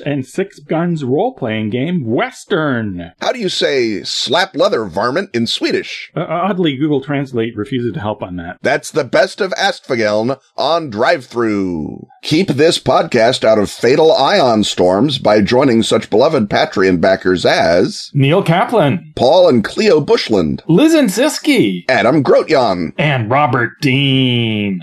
[0.00, 3.12] and Six Guns role-playing game, Western.
[3.20, 6.10] How do you say slap leather varmint in Swedish?
[6.16, 8.58] Uh, oddly, Google Translate refuses to help on that.
[8.62, 12.06] That's the best of Askfageln on drive-through.
[12.22, 18.10] Keep this podcast out of fatal ion storms by joining such beloved Patreon backers as
[18.14, 24.80] Neil Kaplan, Paul and Cleo Bushland, Liz and Siski, Adam Grotjan, and Robert Dean.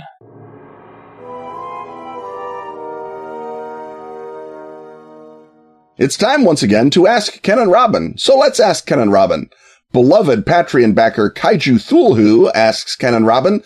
[5.95, 8.17] It's time once again to ask Ken and Robin.
[8.17, 9.47] So let's ask Ken and Robin.
[9.91, 13.63] Beloved Patreon backer Kaiju Thulhu asks Ken and Robin,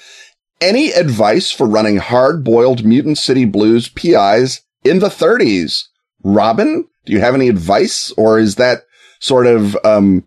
[0.60, 5.84] any advice for running hard-boiled Mutant City Blues PIs in the 30s?
[6.22, 8.84] Robin, do you have any advice or is that
[9.22, 10.26] sort of, um,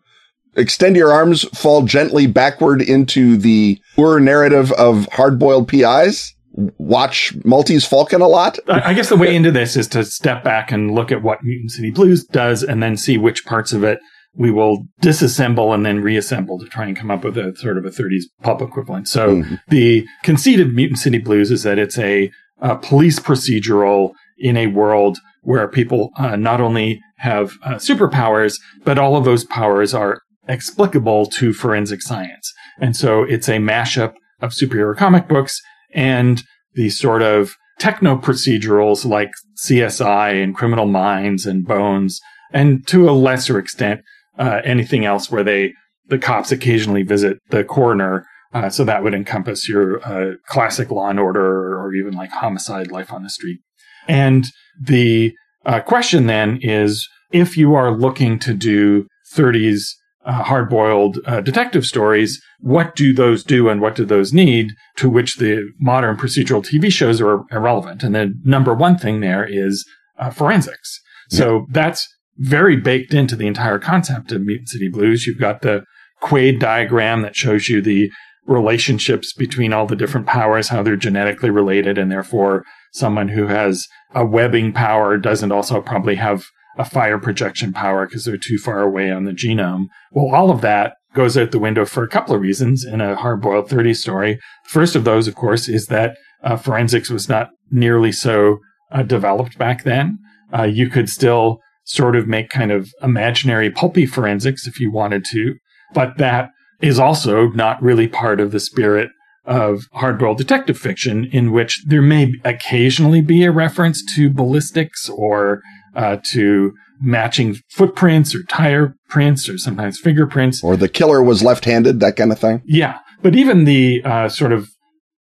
[0.56, 6.34] extend your arms, fall gently backward into the Ur narrative of hard-boiled PIs?
[6.78, 8.58] Watch Maltese Falcon a lot?
[8.68, 11.70] I guess the way into this is to step back and look at what Mutant
[11.70, 13.98] City Blues does and then see which parts of it
[14.36, 17.84] we will disassemble and then reassemble to try and come up with a sort of
[17.84, 19.08] a 30s pulp equivalent.
[19.08, 19.60] So Mhm.
[19.68, 24.68] the conceit of Mutant City Blues is that it's a, a police procedural in a
[24.68, 30.20] world where people uh, not only have uh, superpowers, but all of those powers are
[30.48, 32.52] explicable to forensic science.
[32.80, 35.60] And so it's a mashup of superhero comic books
[35.94, 36.42] and
[36.74, 42.20] the sort of techno procedurals like CSI and Criminal Minds and Bones,
[42.52, 44.02] and to a lesser extent,
[44.38, 45.72] uh, anything else where they
[46.08, 48.26] the cops occasionally visit the coroner.
[48.52, 52.90] Uh, so that would encompass your uh, classic Law and Order or even like Homicide:
[52.90, 53.60] Life on the Street.
[54.08, 54.44] And
[54.80, 55.32] the
[55.64, 59.90] uh, question then is, if you are looking to do 30s
[60.24, 64.72] uh, hard-boiled uh, detective stories, what do those do and what do those need?
[64.96, 68.02] To which the modern procedural TV shows are irrelevant.
[68.02, 69.86] And the number one thing there is
[70.18, 71.00] uh, forensics.
[71.28, 72.06] So that's
[72.36, 75.26] very baked into the entire concept of Mutant City Blues.
[75.26, 75.84] You've got the
[76.20, 78.10] Quade diagram that shows you the
[78.46, 83.86] relationships between all the different powers, how they're genetically related, and therefore someone who has
[84.14, 86.44] a webbing power doesn't also probably have
[86.80, 89.84] a fire projection power because they're too far away on the genome.
[90.12, 93.16] Well, all of that goes out the window for a couple of reasons in a
[93.16, 94.38] hard-boiled 30 story.
[94.64, 98.60] First of those, of course, is that uh, forensics was not nearly so
[98.92, 100.18] uh, developed back then.
[100.56, 105.22] Uh, you could still sort of make kind of imaginary pulpy forensics if you wanted
[105.32, 105.56] to,
[105.92, 106.48] but that
[106.80, 109.10] is also not really part of the spirit
[109.44, 115.60] of hard-boiled detective fiction in which there may occasionally be a reference to ballistics or
[115.94, 120.62] uh, to matching footprints or tire prints or sometimes fingerprints.
[120.62, 122.62] Or the killer was left-handed, that kind of thing?
[122.66, 124.68] Yeah, but even the uh, sort of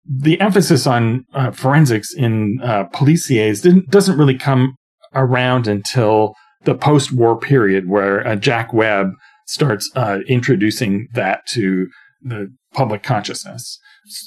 [0.09, 4.75] the emphasis on uh, forensics in uh, policiers didn't, doesn't really come
[5.13, 9.11] around until the post-war period, where uh, Jack Webb
[9.45, 11.87] starts uh, introducing that to
[12.21, 13.79] the public consciousness.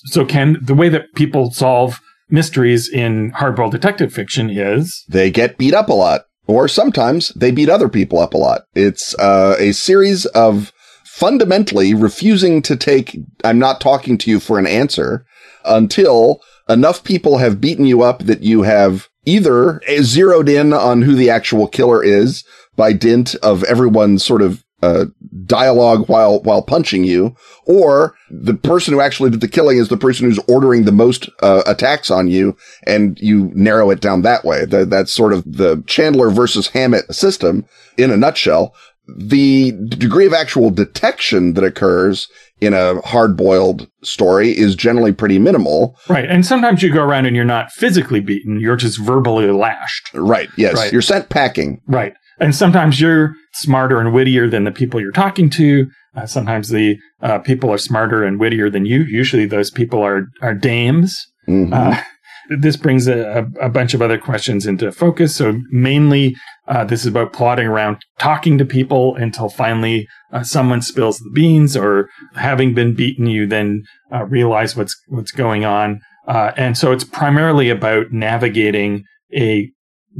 [0.06, 5.58] So, Ken, the way that people solve mysteries in hardboiled detective fiction is They get
[5.58, 6.22] beat up a lot.
[6.50, 8.62] Or sometimes they beat other people up a lot.
[8.74, 10.72] It's uh, a series of
[11.04, 15.24] fundamentally refusing to take, I'm not talking to you for an answer
[15.64, 21.14] until enough people have beaten you up that you have either zeroed in on who
[21.14, 22.42] the actual killer is
[22.74, 25.06] by dint of everyone sort of uh,
[25.46, 27.34] dialogue while while punching you,
[27.66, 31.28] or the person who actually did the killing is the person who's ordering the most
[31.42, 34.64] uh, attacks on you, and you narrow it down that way.
[34.64, 38.74] That, that's sort of the Chandler versus Hammett system in a nutshell.
[39.08, 42.28] The degree of actual detection that occurs
[42.60, 45.96] in a hard-boiled story is generally pretty minimal.
[46.08, 46.26] right.
[46.26, 50.10] And sometimes you go around and you're not physically beaten, you're just verbally lashed.
[50.14, 50.48] Right.
[50.56, 50.74] Yes.
[50.74, 50.92] Right.
[50.92, 51.80] You're sent packing.
[51.86, 52.12] Right.
[52.40, 55.86] And sometimes you're smarter and wittier than the people you're talking to.
[56.16, 59.02] Uh, sometimes the uh, people are smarter and wittier than you.
[59.02, 61.26] Usually those people are, are dames.
[61.48, 61.72] Mhm.
[61.72, 62.02] Uh,
[62.58, 65.36] this brings a, a, bunch of other questions into focus.
[65.36, 66.34] So mainly,
[66.66, 71.30] uh, this is about plotting around talking to people until finally uh, someone spills the
[71.30, 73.82] beans, or having been beaten, you then
[74.12, 76.00] uh, realize what's what's going on.
[76.26, 79.70] Uh, and so it's primarily about navigating a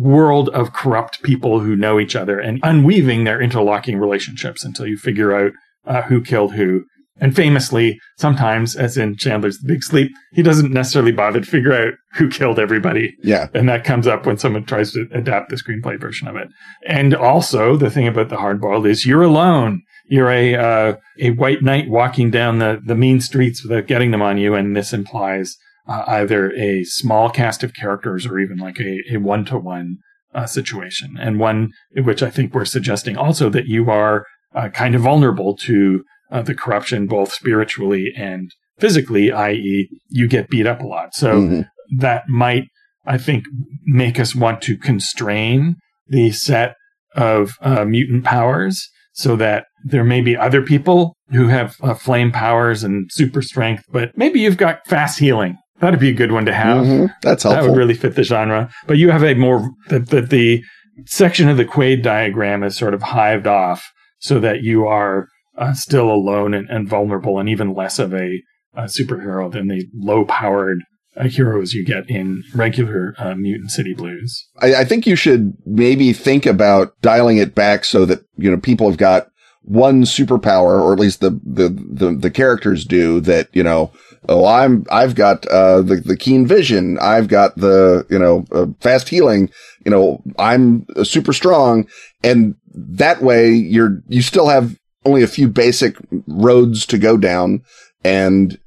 [0.01, 4.97] world of corrupt people who know each other and unweaving their interlocking relationships until you
[4.97, 5.53] figure out
[5.87, 6.85] uh, who killed who.
[7.23, 11.75] And famously, sometimes, as in Chandler's The Big Sleep, he doesn't necessarily bother to figure
[11.75, 13.15] out who killed everybody.
[13.23, 13.49] Yeah.
[13.53, 16.49] And that comes up when someone tries to adapt the screenplay version of it.
[16.87, 19.83] And also, the thing about the hardboiled is you're alone.
[20.07, 24.23] You're a uh, a white knight walking down the, the mean streets without getting them
[24.23, 25.57] on you, and this implies
[25.91, 29.99] uh, either a small cast of characters or even like a one to one
[30.47, 34.25] situation, and one which I think we're suggesting also that you are
[34.55, 40.49] uh, kind of vulnerable to uh, the corruption, both spiritually and physically, i.e., you get
[40.49, 41.15] beat up a lot.
[41.15, 41.61] So mm-hmm.
[41.99, 42.65] that might,
[43.07, 43.45] I think,
[43.85, 45.77] make us want to constrain
[46.09, 46.75] the set
[47.15, 52.33] of uh, mutant powers so that there may be other people who have uh, flame
[52.33, 56.47] powers and super strength, but maybe you've got fast healing That'd be a good one
[56.47, 56.85] to have.
[56.85, 57.07] Mm-hmm.
[57.23, 57.63] That's helpful.
[57.63, 58.71] That would really fit the genre.
[58.87, 60.63] But you have a more that the, the
[61.07, 65.73] section of the Quade diagram is sort of hived off so that you are uh,
[65.73, 68.43] still alone and, and, vulnerable, and even less of a,
[68.75, 70.81] a superhero than the low-powered
[71.17, 74.47] uh, heroes you get in regular uh, Mutant City Blues.
[74.61, 78.59] I, I think you should maybe think about dialing it back so that you know
[78.59, 79.30] people have got
[79.63, 83.93] one superpower, or at least the, the, the, the characters do that, you know,
[84.29, 86.99] oh, I'm, I've got, uh, the, the keen vision.
[86.99, 89.51] I've got the, you know, uh, fast healing.
[89.85, 91.89] You know, I'm super strong.
[92.23, 95.97] And that way you're, you still have only a few basic
[96.27, 97.63] roads to go down
[98.05, 98.59] and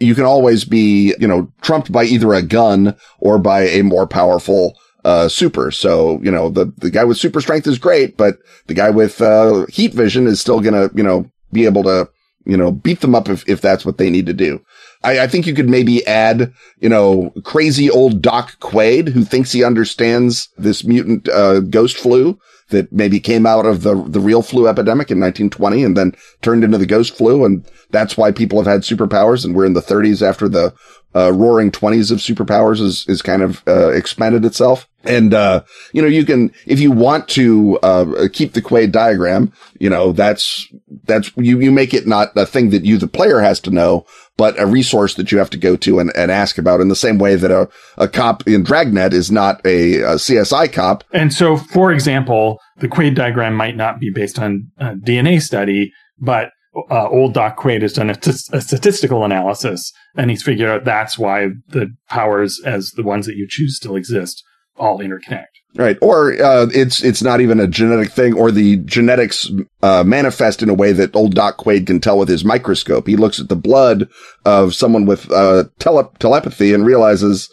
[0.00, 4.06] you can always be, you know, trumped by either a gun or by a more
[4.06, 5.70] powerful uh, super.
[5.70, 9.20] So, you know, the, the guy with super strength is great, but the guy with,
[9.20, 12.08] uh, heat vision is still gonna, you know, be able to,
[12.44, 14.60] you know, beat them up if, if that's what they need to do.
[15.04, 19.52] I, I think you could maybe add, you know, crazy old Doc Quade who thinks
[19.52, 22.38] he understands this mutant, uh, ghost flu
[22.68, 26.64] that maybe came out of the, the real flu epidemic in 1920 and then turned
[26.64, 27.44] into the ghost flu.
[27.44, 29.44] And that's why people have had superpowers.
[29.44, 30.74] And we're in the 30s after the
[31.14, 34.88] uh, roaring twenties of superpowers is, is kind of, uh, expanded itself.
[35.04, 39.52] And, uh, you know, you can, if you want to, uh, keep the Quade diagram,
[39.80, 40.68] you know, that's,
[41.04, 44.06] that's, you, you make it not a thing that you, the player has to know,
[44.36, 46.96] but a resource that you have to go to and, and ask about in the
[46.96, 51.02] same way that a, a cop in Dragnet is not a, a CSI cop.
[51.12, 56.50] And so, for example, the Quade diagram might not be based on DNA study, but
[56.90, 60.84] uh, old Doc Quade has done a, t- a statistical analysis and he's figured out
[60.84, 64.42] that's why the powers as the ones that you choose still exist
[64.76, 65.46] all interconnect.
[65.74, 65.96] Right.
[66.02, 69.50] Or, uh, it's, it's not even a genetic thing or the genetics,
[69.82, 73.06] uh, manifest in a way that old Doc Quade can tell with his microscope.
[73.06, 74.08] He looks at the blood
[74.44, 77.50] of someone with, uh, tele- telepathy and realizes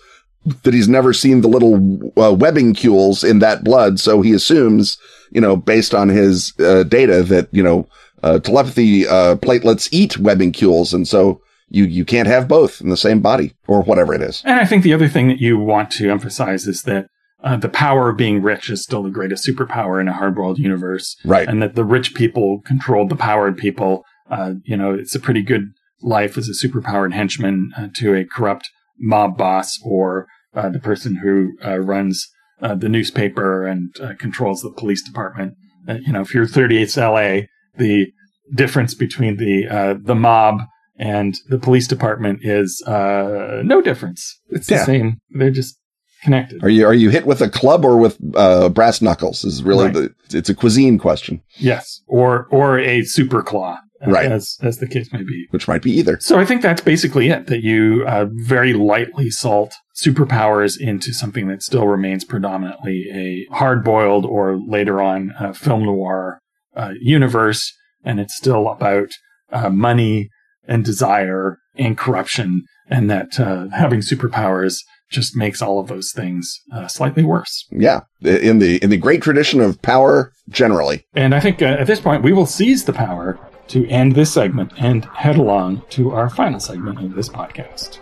[0.63, 1.75] that he's never seen the little,
[2.17, 3.99] uh, webbincules in that blood.
[3.99, 4.97] So he assumes,
[5.31, 7.87] you know, based on his, uh, data that, you know,
[8.23, 10.93] uh, telepathy, uh, platelets eat webbincules.
[10.93, 14.41] And so you, you can't have both in the same body or whatever it is.
[14.45, 17.07] And I think the other thing that you want to emphasize is that
[17.43, 21.15] uh, the power of being rich is still the greatest superpower in a hardboiled universe.
[21.23, 21.47] Right.
[21.47, 24.03] And that the rich people controlled the powered people.
[24.29, 28.25] Uh, you know, it's a pretty good life as a superpowered henchman uh, to a
[28.25, 32.27] corrupt mob boss or uh, the person who uh, runs
[32.61, 35.53] uh, the newspaper and controls the police department.
[35.87, 37.45] you know, if you're 38th LA,
[37.79, 38.07] the
[38.53, 40.61] difference between the uh, the mob
[40.97, 44.39] and the police department is uh, no difference.
[44.49, 44.85] It's the yeah.
[44.85, 45.21] same.
[45.31, 45.79] They're just
[46.23, 46.63] connected.
[46.63, 49.43] Are you are you hit with a club or with uh, brass knuckles?
[49.43, 49.93] Is really right.
[50.29, 51.41] the it's a cuisine question.
[51.57, 53.77] Yes, or or a super claw.
[54.05, 56.19] Right, as as the case may be, which might be either.
[56.21, 57.47] So I think that's basically it.
[57.47, 63.83] That you uh, very lightly salt superpowers into something that still remains predominantly a hard
[63.83, 66.39] boiled or later on film noir
[66.75, 69.09] uh, universe, and it's still about
[69.51, 70.29] uh, money
[70.67, 76.61] and desire and corruption, and that uh, having superpowers just makes all of those things
[76.73, 77.65] uh, slightly worse.
[77.71, 81.05] Yeah, in the in the great tradition of power generally.
[81.15, 83.39] And I think uh, at this point we will seize the power
[83.69, 87.99] to end this segment and head along to our final segment of this podcast.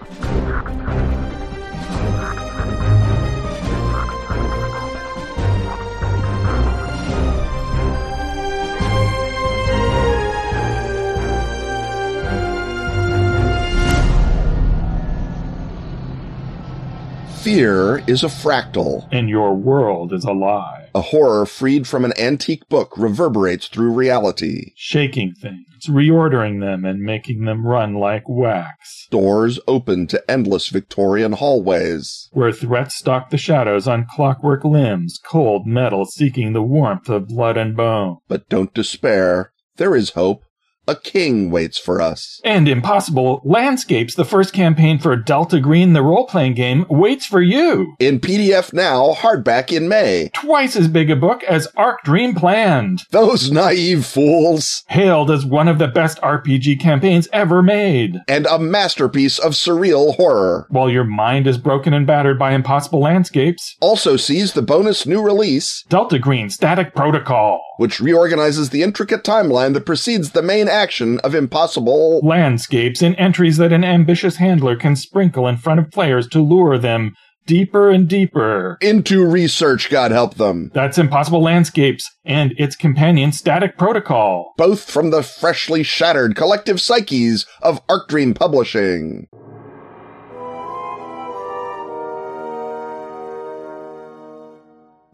[17.48, 19.08] Fear is a fractal.
[19.10, 20.90] And your world is a lie.
[20.94, 24.74] A horror freed from an antique book reverberates through reality.
[24.76, 29.08] Shaking things, reordering them, and making them run like wax.
[29.12, 32.28] Doors open to endless Victorian hallways.
[32.34, 37.56] Where threats stalk the shadows on clockwork limbs, cold metal seeking the warmth of blood
[37.56, 38.18] and bone.
[38.28, 39.54] But don't despair.
[39.78, 40.44] There is hope.
[40.90, 42.40] A king waits for us.
[42.46, 47.42] And Impossible Landscapes, the first campaign for Delta Green, the role playing game, waits for
[47.42, 47.96] you.
[48.00, 50.30] In PDF now, hardback in May.
[50.34, 53.04] Twice as big a book as Arc Dream planned.
[53.12, 54.86] Those naive fools.
[54.88, 58.22] Hailed as one of the best RPG campaigns ever made.
[58.30, 60.68] And a masterpiece of surreal horror.
[60.70, 63.76] While your mind is broken and battered by Impossible Landscapes.
[63.82, 69.74] Also sees the bonus new release Delta Green Static Protocol which reorganizes the intricate timeline
[69.74, 74.96] that precedes the main action of Impossible landscapes and entries that an ambitious handler can
[74.96, 77.16] sprinkle in front of players to lure them
[77.48, 80.70] deeper and deeper into research, God help them.
[80.76, 84.54] That's Impossible Landscapes and its companion Static Protocol.
[84.58, 89.28] Both from the freshly shattered collective psyches of Arc Dream Publishing.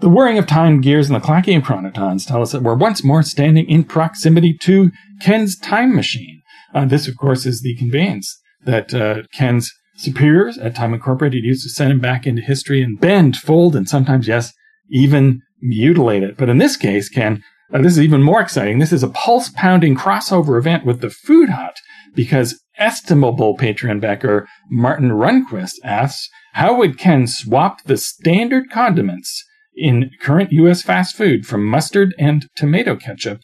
[0.03, 3.05] The whirring of time gears and the clacking of chronotons tell us that we're once
[3.05, 4.91] more standing in proximity to
[5.21, 6.41] Ken's time machine.
[6.73, 11.63] Uh, this, of course, is the conveyance that uh, Ken's superiors at Time Incorporated used
[11.63, 14.51] to send him back into history and bend, fold, and sometimes, yes,
[14.89, 16.35] even mutilate it.
[16.35, 17.41] But in this case, Ken,
[17.73, 18.79] uh, this is even more exciting.
[18.79, 21.79] This is a pulse pounding crossover event with the Food Hut
[22.13, 29.45] because estimable Patreon backer Martin Runquist asks, how would Ken swap the standard condiments
[29.75, 33.41] in current US fast food from mustard and tomato ketchup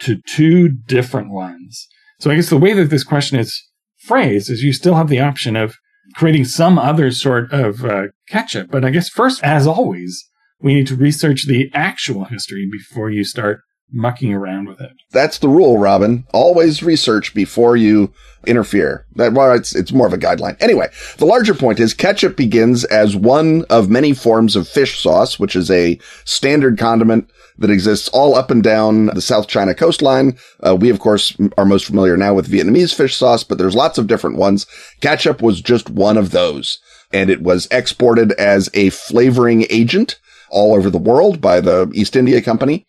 [0.00, 1.86] to two different ones.
[2.18, 3.62] So I guess the way that this question is
[3.98, 5.76] phrased is you still have the option of
[6.14, 8.70] creating some other sort of uh, ketchup.
[8.70, 10.28] But I guess first, as always,
[10.60, 13.60] we need to research the actual history before you start
[13.92, 14.92] mucking around with it.
[15.10, 16.24] That's the rule, Robin.
[16.32, 18.12] Always research before you
[18.46, 19.06] interfere.
[19.16, 20.56] That well, it's it's more of a guideline.
[20.60, 20.88] Anyway,
[21.18, 25.56] the larger point is ketchup begins as one of many forms of fish sauce, which
[25.56, 30.36] is a standard condiment that exists all up and down the South China coastline.
[30.66, 33.98] Uh, we, of course, are most familiar now with Vietnamese fish sauce, but there's lots
[33.98, 34.66] of different ones.
[35.00, 36.78] Ketchup was just one of those,
[37.12, 40.18] and it was exported as a flavoring agent
[40.50, 42.86] all over the world by the East India Company.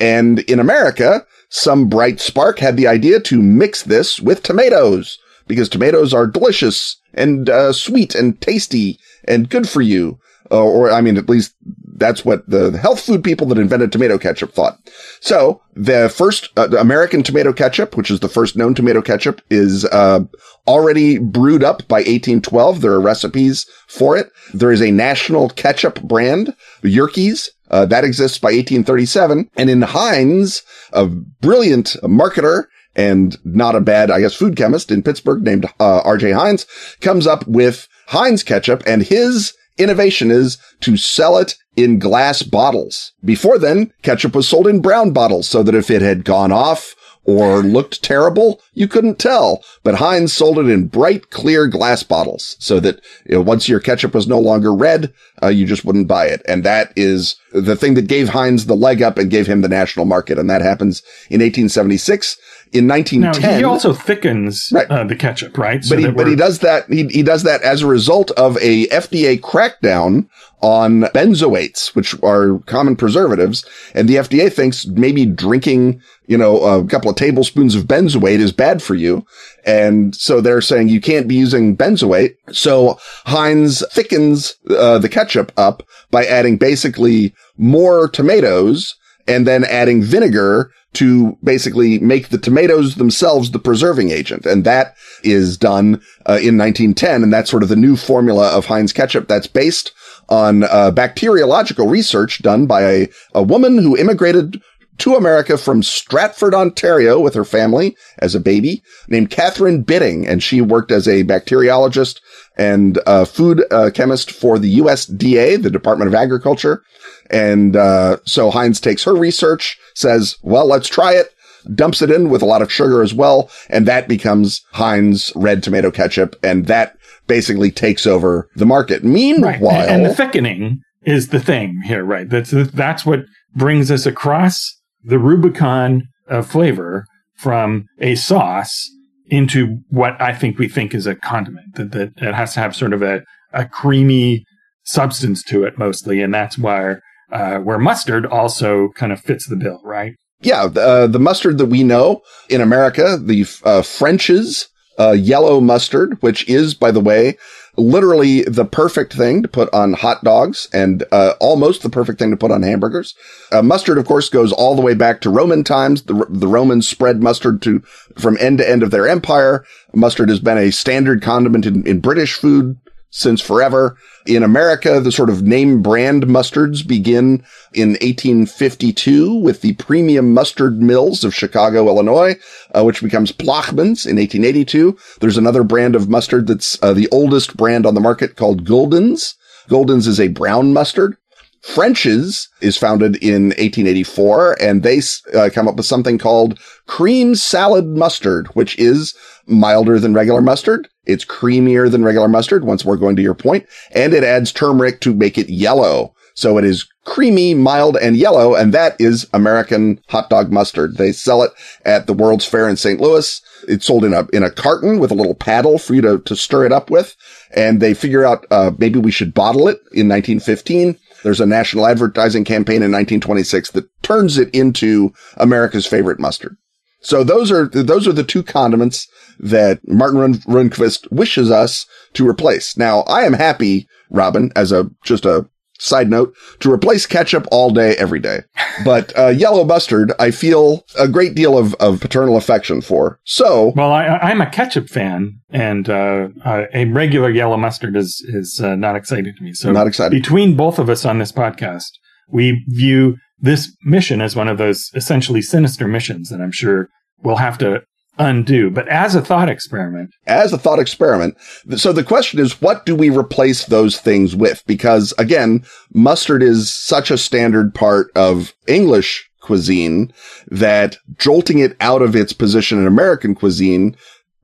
[0.00, 5.68] And in America, some bright spark had the idea to mix this with tomatoes because
[5.68, 10.18] tomatoes are delicious and uh, sweet and tasty and good for you.
[10.50, 11.54] Uh, or, I mean, at least
[11.92, 14.78] that's what the health food people that invented tomato ketchup thought.
[15.20, 19.84] So the first uh, American tomato ketchup, which is the first known tomato ketchup, is
[19.86, 20.20] uh,
[20.66, 22.80] already brewed up by 1812.
[22.80, 24.30] There are recipes for it.
[24.54, 29.50] There is a national ketchup brand, Yerkes, uh, that exists by 1837.
[29.56, 30.62] And in Heinz,
[30.92, 36.02] a brilliant marketer and not a bad, I guess, food chemist in Pittsburgh named uh,
[36.06, 36.32] H.J.
[36.32, 36.66] Heinz
[37.00, 43.12] comes up with Heinz ketchup and his innovation is to sell it in glass bottles.
[43.24, 46.94] Before then, ketchup was sold in brown bottles so that if it had gone off
[47.24, 49.62] or looked terrible, you couldn't tell.
[49.82, 53.80] But Heinz sold it in bright, clear glass bottles so that you know, once your
[53.80, 55.12] ketchup was no longer red,
[55.42, 56.42] uh, you just wouldn't buy it.
[56.48, 59.68] And that is the thing that gave Heinz the leg up and gave him the
[59.68, 60.38] national market.
[60.38, 62.36] And that happens in 1876
[62.72, 63.50] in 1910.
[63.50, 64.90] Now, he also thickens right.
[64.90, 65.84] uh, the ketchup, right?
[65.84, 66.88] So but he, but he does that.
[66.88, 70.26] He, he does that as a result of a FDA crackdown
[70.62, 73.66] on benzoates, which are common preservatives.
[73.94, 78.52] And the FDA thinks maybe drinking, you know, a couple of tablespoons of benzoate is
[78.52, 79.26] bad for you.
[79.66, 82.36] And so they're saying you can't be using benzoate.
[82.52, 88.96] So Heinz thickens uh, the ketchup up by adding basically more tomatoes
[89.28, 94.44] and then adding vinegar to basically make the tomatoes themselves the preserving agent.
[94.44, 95.94] And that is done
[96.26, 97.22] uh, in 1910.
[97.22, 99.92] And that's sort of the new formula of Heinz ketchup that's based
[100.28, 104.62] on uh, bacteriological research done by a, a woman who immigrated
[104.98, 110.28] to America from Stratford, Ontario with her family as a baby named Catherine Bitting.
[110.28, 112.20] And she worked as a bacteriologist
[112.56, 116.84] and food uh, chemist for the USDA, the Department of Agriculture.
[117.32, 121.28] And uh, so Heinz takes her research, says, well, let's try it,
[121.74, 123.50] dumps it in with a lot of sugar as well.
[123.70, 126.36] And that becomes Heinz red tomato ketchup.
[126.42, 129.02] And that basically takes over the market.
[129.02, 129.88] Meanwhile, right.
[129.88, 132.28] and the thickening is the thing here, right?
[132.28, 133.20] That's, that's what
[133.54, 137.06] brings us across the Rubicon of flavor
[137.36, 138.88] from a sauce
[139.26, 142.76] into what I think we think is a condiment that, that it has to have
[142.76, 143.22] sort of a,
[143.52, 144.44] a creamy
[144.84, 147.00] substance to it mostly, and that's where
[147.32, 150.14] uh, where mustard also kind of fits the bill, right?
[150.40, 154.68] Yeah, the, uh, the mustard that we know in America, the uh, French's
[154.98, 157.38] uh, yellow mustard, which is, by the way,
[157.76, 162.30] literally the perfect thing to put on hot dogs and uh, almost the perfect thing
[162.30, 163.14] to put on hamburgers.
[163.50, 166.02] Uh, mustard, of course, goes all the way back to Roman times.
[166.02, 167.80] The, the Romans spread mustard to
[168.18, 169.64] from end to end of their empire.
[169.94, 172.78] Mustard has been a standard condiment in, in British food
[173.12, 173.96] since forever.
[174.26, 180.82] In America, the sort of name brand mustards begin in 1852 with the premium mustard
[180.82, 182.34] mills of Chicago, Illinois,
[182.74, 184.98] uh, which becomes Plochman's in 1882.
[185.20, 189.36] There's another brand of mustard that's uh, the oldest brand on the market called Gulden's.
[189.68, 191.16] Gulden's is a brown mustard.
[191.62, 195.00] French's is founded in 1884 and they
[195.34, 199.14] uh, come up with something called cream salad mustard, which is
[199.46, 200.88] milder than regular mustard.
[201.04, 205.00] It's creamier than regular mustard, once more going to your point, and it adds turmeric
[205.00, 206.14] to make it yellow.
[206.34, 210.96] So it is creamy, mild, and yellow, and that is American hot dog mustard.
[210.96, 211.52] They sell it
[211.84, 213.00] at the World's Fair in St.
[213.00, 213.40] Louis.
[213.68, 216.36] It's sold in a in a carton with a little paddle for you to, to
[216.36, 217.16] stir it up with.
[217.54, 220.98] And they figure out uh, maybe we should bottle it in 1915.
[221.22, 226.56] There's a national advertising campaign in 1926 that turns it into America's favorite mustard.
[227.00, 229.08] So those are those are the two condiments
[229.38, 232.76] that Martin Rund- Rundquist wishes us to replace.
[232.76, 235.48] Now, I am happy, Robin, as a just a
[235.82, 238.40] side note, to replace ketchup all day, every day.
[238.84, 243.18] But uh, yellow mustard, I feel a great deal of, of paternal affection for.
[243.24, 248.24] So, well, I, am a ketchup fan, and uh, uh, a regular yellow mustard is
[248.28, 249.52] is uh, not exciting to me.
[249.52, 250.12] So, not excited.
[250.12, 251.90] Between both of us on this podcast,
[252.28, 256.88] we view this mission as one of those essentially sinister missions that I'm sure
[257.22, 257.82] we'll have to
[258.18, 258.70] undo.
[258.70, 261.36] But as a thought experiment, as a thought experiment.
[261.76, 264.62] So the question is, what do we replace those things with?
[264.66, 270.12] Because again, mustard is such a standard part of English cuisine
[270.48, 273.96] that jolting it out of its position in American cuisine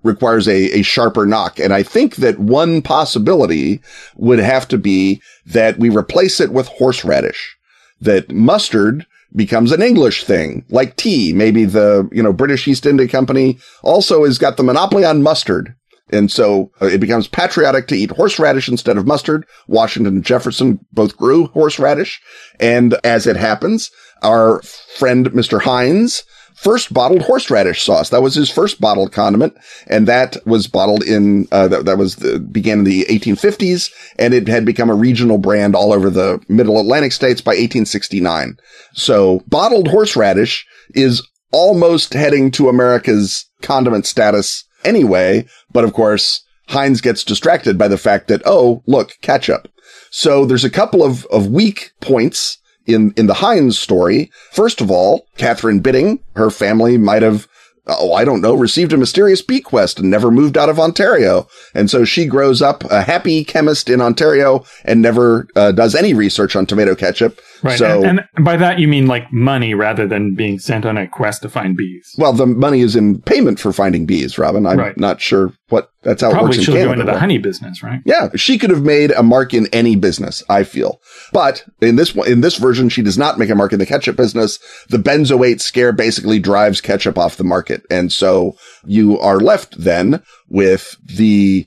[0.02, 1.58] requires a, a sharper knock.
[1.58, 3.80] And I think that one possibility
[4.16, 7.56] would have to be that we replace it with horseradish
[8.00, 11.32] that mustard becomes an English thing, like tea.
[11.32, 15.74] Maybe the, you know, British East India Company also has got the monopoly on mustard.
[16.10, 19.46] And so uh, it becomes patriotic to eat horseradish instead of mustard.
[19.66, 22.20] Washington and Jefferson both grew horseradish.
[22.58, 23.90] And as it happens,
[24.22, 25.60] our friend Mr.
[25.60, 26.24] Heinz
[26.58, 28.10] first bottled horseradish sauce.
[28.10, 29.56] That was his first bottled condiment.
[29.86, 34.34] And that was bottled in, uh, that, that was the, began in the 1850s and
[34.34, 38.58] it had become a regional brand all over the middle Atlantic states by 1869.
[38.92, 45.46] So bottled horseradish is almost heading to America's condiment status anyway.
[45.70, 49.68] But of course, Heinz gets distracted by the fact that, oh, look, ketchup.
[50.10, 54.30] So there's a couple of, of weak points in, in the Heinz story.
[54.52, 57.46] First of all, Catherine Bitting, her family might have
[57.88, 61.48] oh, I don't know, received a mysterious bequest and never moved out of Ontario.
[61.74, 66.14] And so she grows up a happy chemist in Ontario and never uh, does any
[66.14, 67.40] research on tomato ketchup.
[67.62, 67.78] Right.
[67.78, 71.08] So, and, and, by that, you mean like money rather than being sent on a
[71.08, 72.14] quest to find bees.
[72.18, 74.66] Well, the money is in payment for finding bees, Robin.
[74.66, 74.96] I'm right.
[74.96, 76.96] not sure what that's how Probably it works she'll in Canada.
[76.96, 78.00] go into the honey business, right?
[78.04, 78.28] Yeah.
[78.36, 81.00] She could have made a mark in any business, I feel.
[81.32, 84.16] But in this in this version, she does not make a mark in the ketchup
[84.16, 84.58] business.
[84.88, 87.82] The benzoate scare basically drives ketchup off the market.
[87.90, 91.66] And so you are left then with the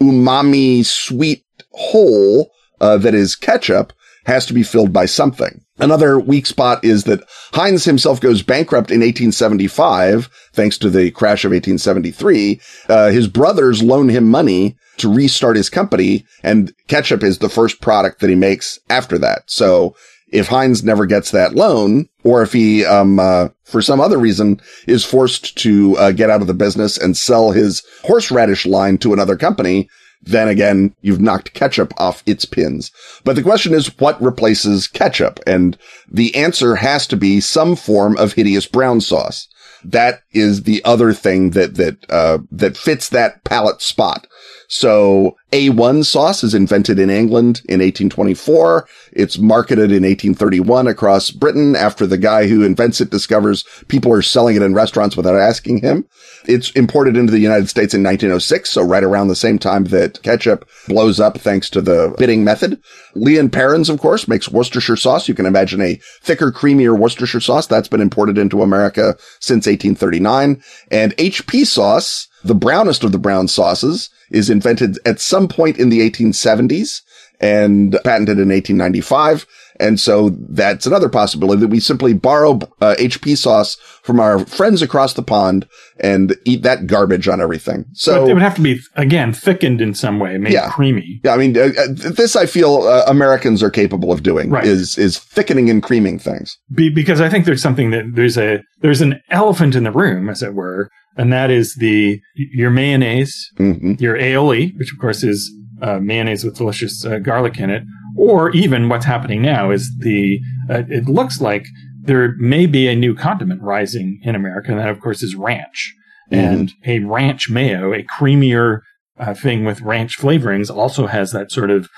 [0.00, 2.50] umami sweet hole
[2.80, 3.92] uh, that is ketchup
[4.26, 5.62] has to be filled by something.
[5.78, 7.22] Another weak spot is that
[7.52, 12.60] Heinz himself goes bankrupt in 1875, thanks to the crash of 1873.
[12.88, 17.80] Uh, his brothers loan him money to restart his company, and ketchup is the first
[17.80, 19.42] product that he makes after that.
[19.46, 19.94] So
[20.32, 24.60] if Heinz never gets that loan, or if he, um, uh, for some other reason
[24.86, 29.12] is forced to uh, get out of the business and sell his horseradish line to
[29.12, 29.88] another company,
[30.26, 32.90] then again, you've knocked ketchup off its pins.
[33.24, 35.40] But the question is, what replaces ketchup?
[35.46, 35.78] And
[36.10, 39.48] the answer has to be some form of hideous brown sauce.
[39.84, 44.26] That is the other thing that, that, uh, that fits that palate spot.
[44.68, 48.88] So A1 sauce is invented in England in 1824.
[49.12, 54.22] It's marketed in 1831 across Britain after the guy who invents it discovers people are
[54.22, 56.06] selling it in restaurants without asking him.
[56.46, 58.70] It's imported into the United States in 1906.
[58.70, 62.80] So right around the same time that ketchup blows up thanks to the Bitting method.
[63.14, 65.28] Lea & Perrins, of course, makes Worcestershire sauce.
[65.28, 70.62] You can imagine a thicker, creamier Worcestershire sauce that's been imported into America since 1839
[70.90, 75.88] and HP sauce the brownest of the brown sauces is invented at some point in
[75.90, 77.02] the 1870s.
[77.38, 79.46] and patented in 1895.
[79.78, 84.80] And so that's another possibility that we simply borrow uh, HP sauce from our friends
[84.80, 85.68] across the pond
[86.00, 87.84] and eat that garbage on everything.
[87.92, 90.70] So but it would have to be again thickened in some way, made Yeah.
[90.70, 91.20] creamy.
[91.24, 94.64] yeah, I mean, uh, uh, this I feel uh, Americans are capable of doing Right.
[94.64, 96.56] is is thickening and creaming things.
[96.74, 100.30] Be, because I think there's something that there's a there's an elephant in the room,
[100.30, 105.22] as it were, and that is the your mayonnaise, hmm your aioli, which of course
[105.22, 105.52] is
[105.82, 107.82] uh, mayonnaise with delicious uh, garlic in it,
[108.16, 110.38] or even what's happening now is the
[110.70, 111.64] uh, it looks like
[112.00, 115.92] there may be a new condiment rising in America, and that of course is ranch,
[116.30, 118.80] and a ranch mayo, a creamier
[119.18, 121.88] uh, thing with ranch flavorings, also has that sort of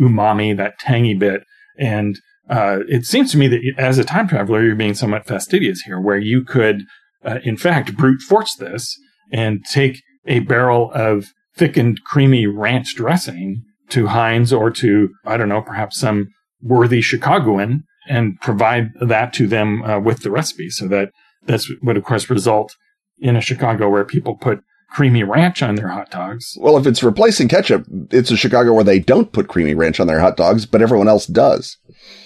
[0.00, 1.42] umami, that tangy bit,
[1.78, 2.16] and
[2.48, 6.00] uh, it seems to me that as a time traveler, you're being somewhat fastidious here,
[6.00, 6.82] where you could,
[7.26, 8.96] uh, in fact, brute force this
[9.32, 15.48] and take a barrel of thickened, creamy ranch dressing to Heinz or to, I don't
[15.48, 16.28] know, perhaps some
[16.62, 20.70] worthy Chicagoan and provide that to them uh, with the recipe.
[20.70, 21.10] So that
[21.44, 22.74] that's would, of course, result
[23.18, 24.60] in a Chicago where people put
[24.90, 26.56] creamy ranch on their hot dogs.
[26.58, 30.06] Well, if it's replacing ketchup, it's a Chicago where they don't put creamy ranch on
[30.06, 31.76] their hot dogs, but everyone else does.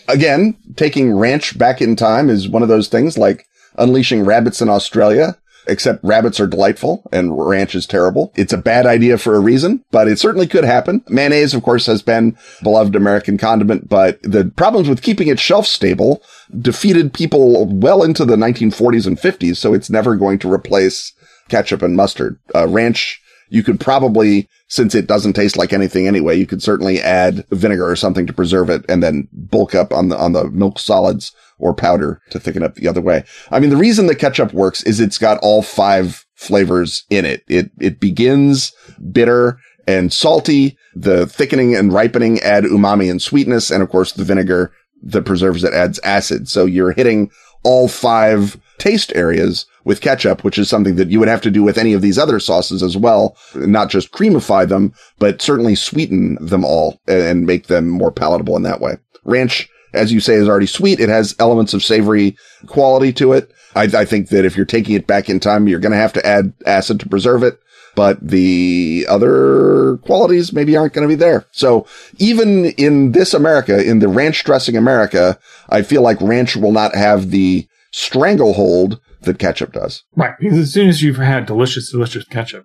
[0.09, 3.46] Again, taking ranch back in time is one of those things like
[3.77, 8.33] unleashing rabbits in Australia, except rabbits are delightful and ranch is terrible.
[8.37, 11.05] It's a bad idea for a reason, but it certainly could happen.
[11.09, 15.66] Mayonnaise, of course, has been beloved American condiment, but the problems with keeping it shelf
[15.66, 16.23] stable
[16.59, 21.12] defeated people well into the 1940s and 50s, so it's never going to replace
[21.49, 22.39] ketchup and mustard.
[22.55, 23.20] Uh, ranch,
[23.51, 27.88] you could probably, since it doesn't taste like anything anyway, you could certainly add vinegar
[27.88, 31.32] or something to preserve it and then bulk up on the, on the milk solids
[31.59, 33.24] or powder to thicken up the other way.
[33.51, 37.44] I mean, the reason the ketchup works is it's got all five flavors in it.
[37.48, 38.72] It, it begins
[39.12, 40.78] bitter and salty.
[40.94, 43.70] The thickening and ripening add umami and sweetness.
[43.70, 44.72] And of course, the vinegar
[45.03, 46.48] that preserves it adds acid.
[46.48, 47.30] So you're hitting
[47.64, 51.62] all five taste areas with ketchup, which is something that you would have to do
[51.62, 53.37] with any of these other sauces as well.
[53.55, 58.62] Not just creamify them, but certainly sweeten them all and make them more palatable in
[58.62, 58.99] that way.
[59.24, 61.01] Ranch, as you say, is already sweet.
[61.01, 63.53] It has elements of savory quality to it.
[63.74, 66.12] I, I think that if you're taking it back in time, you're going to have
[66.14, 67.59] to add acid to preserve it.
[67.97, 71.47] But the other qualities maybe aren't going to be there.
[71.51, 71.87] So
[72.18, 76.95] even in this America, in the ranch dressing America, I feel like ranch will not
[76.95, 80.03] have the stranglehold that ketchup does.
[80.16, 80.35] Right.
[80.41, 82.64] Because as soon as you've had delicious, delicious ketchup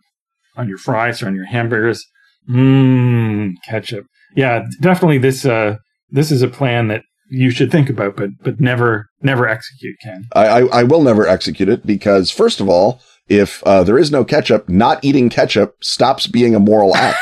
[0.55, 2.05] on your fries or on your hamburgers,
[2.49, 4.05] mmm, ketchup.
[4.35, 5.77] Yeah, definitely this, uh,
[6.09, 10.25] this is a plan that you should think about, but, but never, never execute, Ken.
[10.33, 14.11] I, I, I will never execute it because first of all, if uh, there is
[14.11, 17.17] no ketchup, not eating ketchup stops being a moral act.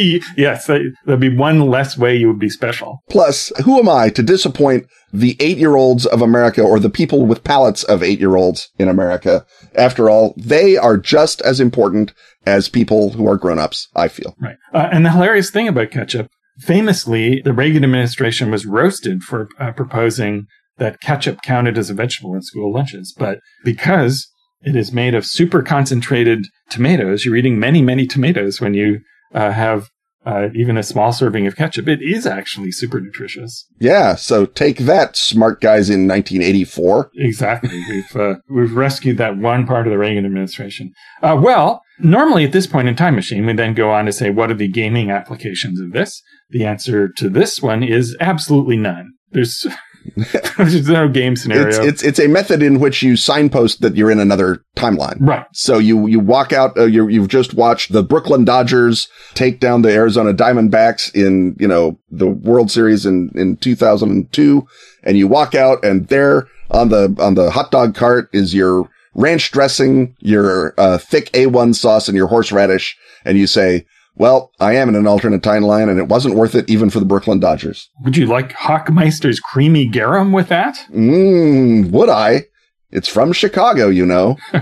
[0.36, 2.98] yes, that'd be one less way you would be special.
[3.08, 7.26] Plus, who am I to disappoint the eight year olds of America or the people
[7.26, 9.44] with palates of eight year olds in America?
[9.74, 12.12] After all, they are just as important
[12.46, 14.34] as people who are grown ups, I feel.
[14.40, 14.56] Right.
[14.72, 16.28] Uh, and the hilarious thing about ketchup,
[16.58, 20.46] famously, the Reagan administration was roasted for uh, proposing
[20.78, 23.14] that ketchup counted as a vegetable in school lunches.
[23.16, 24.26] But because
[24.62, 29.00] it is made of super concentrated tomatoes, you're eating many, many tomatoes when you
[29.34, 29.90] uh, have
[30.26, 31.88] uh, even a small serving of ketchup.
[31.88, 33.66] It is actually super nutritious.
[33.78, 37.10] Yeah, so take that, smart guys in 1984.
[37.16, 37.84] Exactly.
[37.88, 40.92] we've uh, we've rescued that one part of the Reagan administration.
[41.22, 44.30] Uh, well, normally at this point in Time Machine, we then go on to say
[44.30, 46.22] what are the gaming applications of this.
[46.50, 49.12] The answer to this one is absolutely none.
[49.30, 49.66] There's
[50.56, 51.68] there's no game scenario.
[51.68, 55.16] It's, it's, it's a method in which you signpost that you're in another timeline.
[55.20, 55.46] right.
[55.52, 59.82] So you, you walk out, uh, you you've just watched the Brooklyn Dodgers take down
[59.82, 64.66] the Arizona Diamondbacks in, you know, the World Series in, in 2002.
[65.02, 68.88] And you walk out and there on the, on the hot dog cart is your
[69.14, 72.96] ranch dressing, your, uh, thick A1 sauce and your horseradish.
[73.24, 73.86] And you say,
[74.16, 77.06] well, I am in an alternate timeline and it wasn't worth it even for the
[77.06, 77.88] Brooklyn Dodgers.
[78.04, 80.76] Would you like Hockmeister's creamy garum with that?
[80.92, 82.44] Mmm, would I?
[82.90, 84.36] It's from Chicago, you know.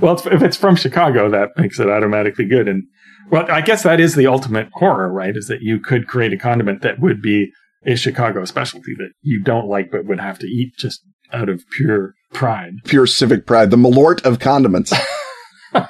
[0.00, 2.66] Well, it's- if it's from Chicago, that makes it automatically good.
[2.66, 2.84] And
[3.30, 5.36] well, I guess that is the ultimate horror, right?
[5.36, 7.50] Is that you could create a condiment that would be
[7.86, 11.62] a Chicago specialty that you don't like, but would have to eat just out of
[11.76, 12.72] pure pride.
[12.84, 14.92] pure civic pride, the malort of condiments.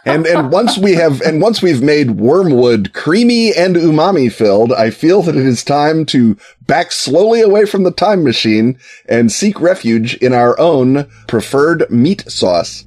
[0.05, 4.91] and and once we have and once we've made wormwood creamy and umami filled, I
[4.91, 8.78] feel that it is time to back slowly away from the time machine
[9.09, 12.85] and seek refuge in our own preferred meat sauce.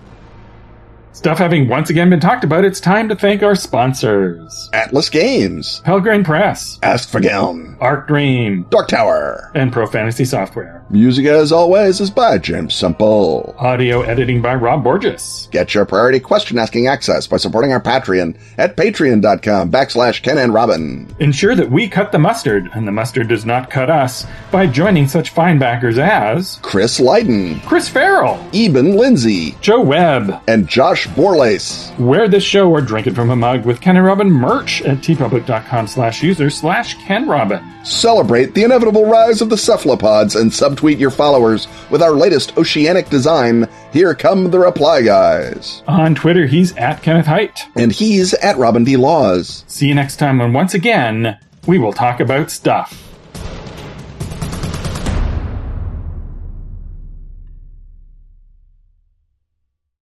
[1.11, 4.69] Stuff having once again been talked about, it's time to thank our sponsors.
[4.73, 10.83] Atlas Games, Pelgrane Press, Ask for Askfageln, Arc Dream, Dark Tower, and Pro Fantasy Software.
[10.89, 13.55] Music, as always, is by Jim Simple.
[13.57, 15.47] Audio editing by Rob Borges.
[15.51, 20.53] Get your priority question asking access by supporting our Patreon at patreon.com backslash Ken and
[20.53, 21.07] Robin.
[21.19, 25.07] Ensure that we cut the mustard, and the mustard does not cut us, by joining
[25.07, 31.97] such fine backers as Chris Lydon, Chris Farrell, Eben Lindsay, Joe Webb, and Josh Borlace.
[31.97, 34.99] Wear this show or drink it from a mug with Ken and Robin merch at
[34.99, 37.63] teepublic.com slash user slash Ken Robin.
[37.83, 43.09] Celebrate the inevitable rise of the cephalopods and subtweet your followers with our latest oceanic
[43.09, 43.67] design.
[43.93, 45.83] Here come the reply guys.
[45.87, 47.61] On Twitter, he's at Kenneth Hite.
[47.75, 48.97] And he's at Robin D.
[48.97, 49.63] Laws.
[49.67, 53.04] See you next time when once again, we will talk about stuff.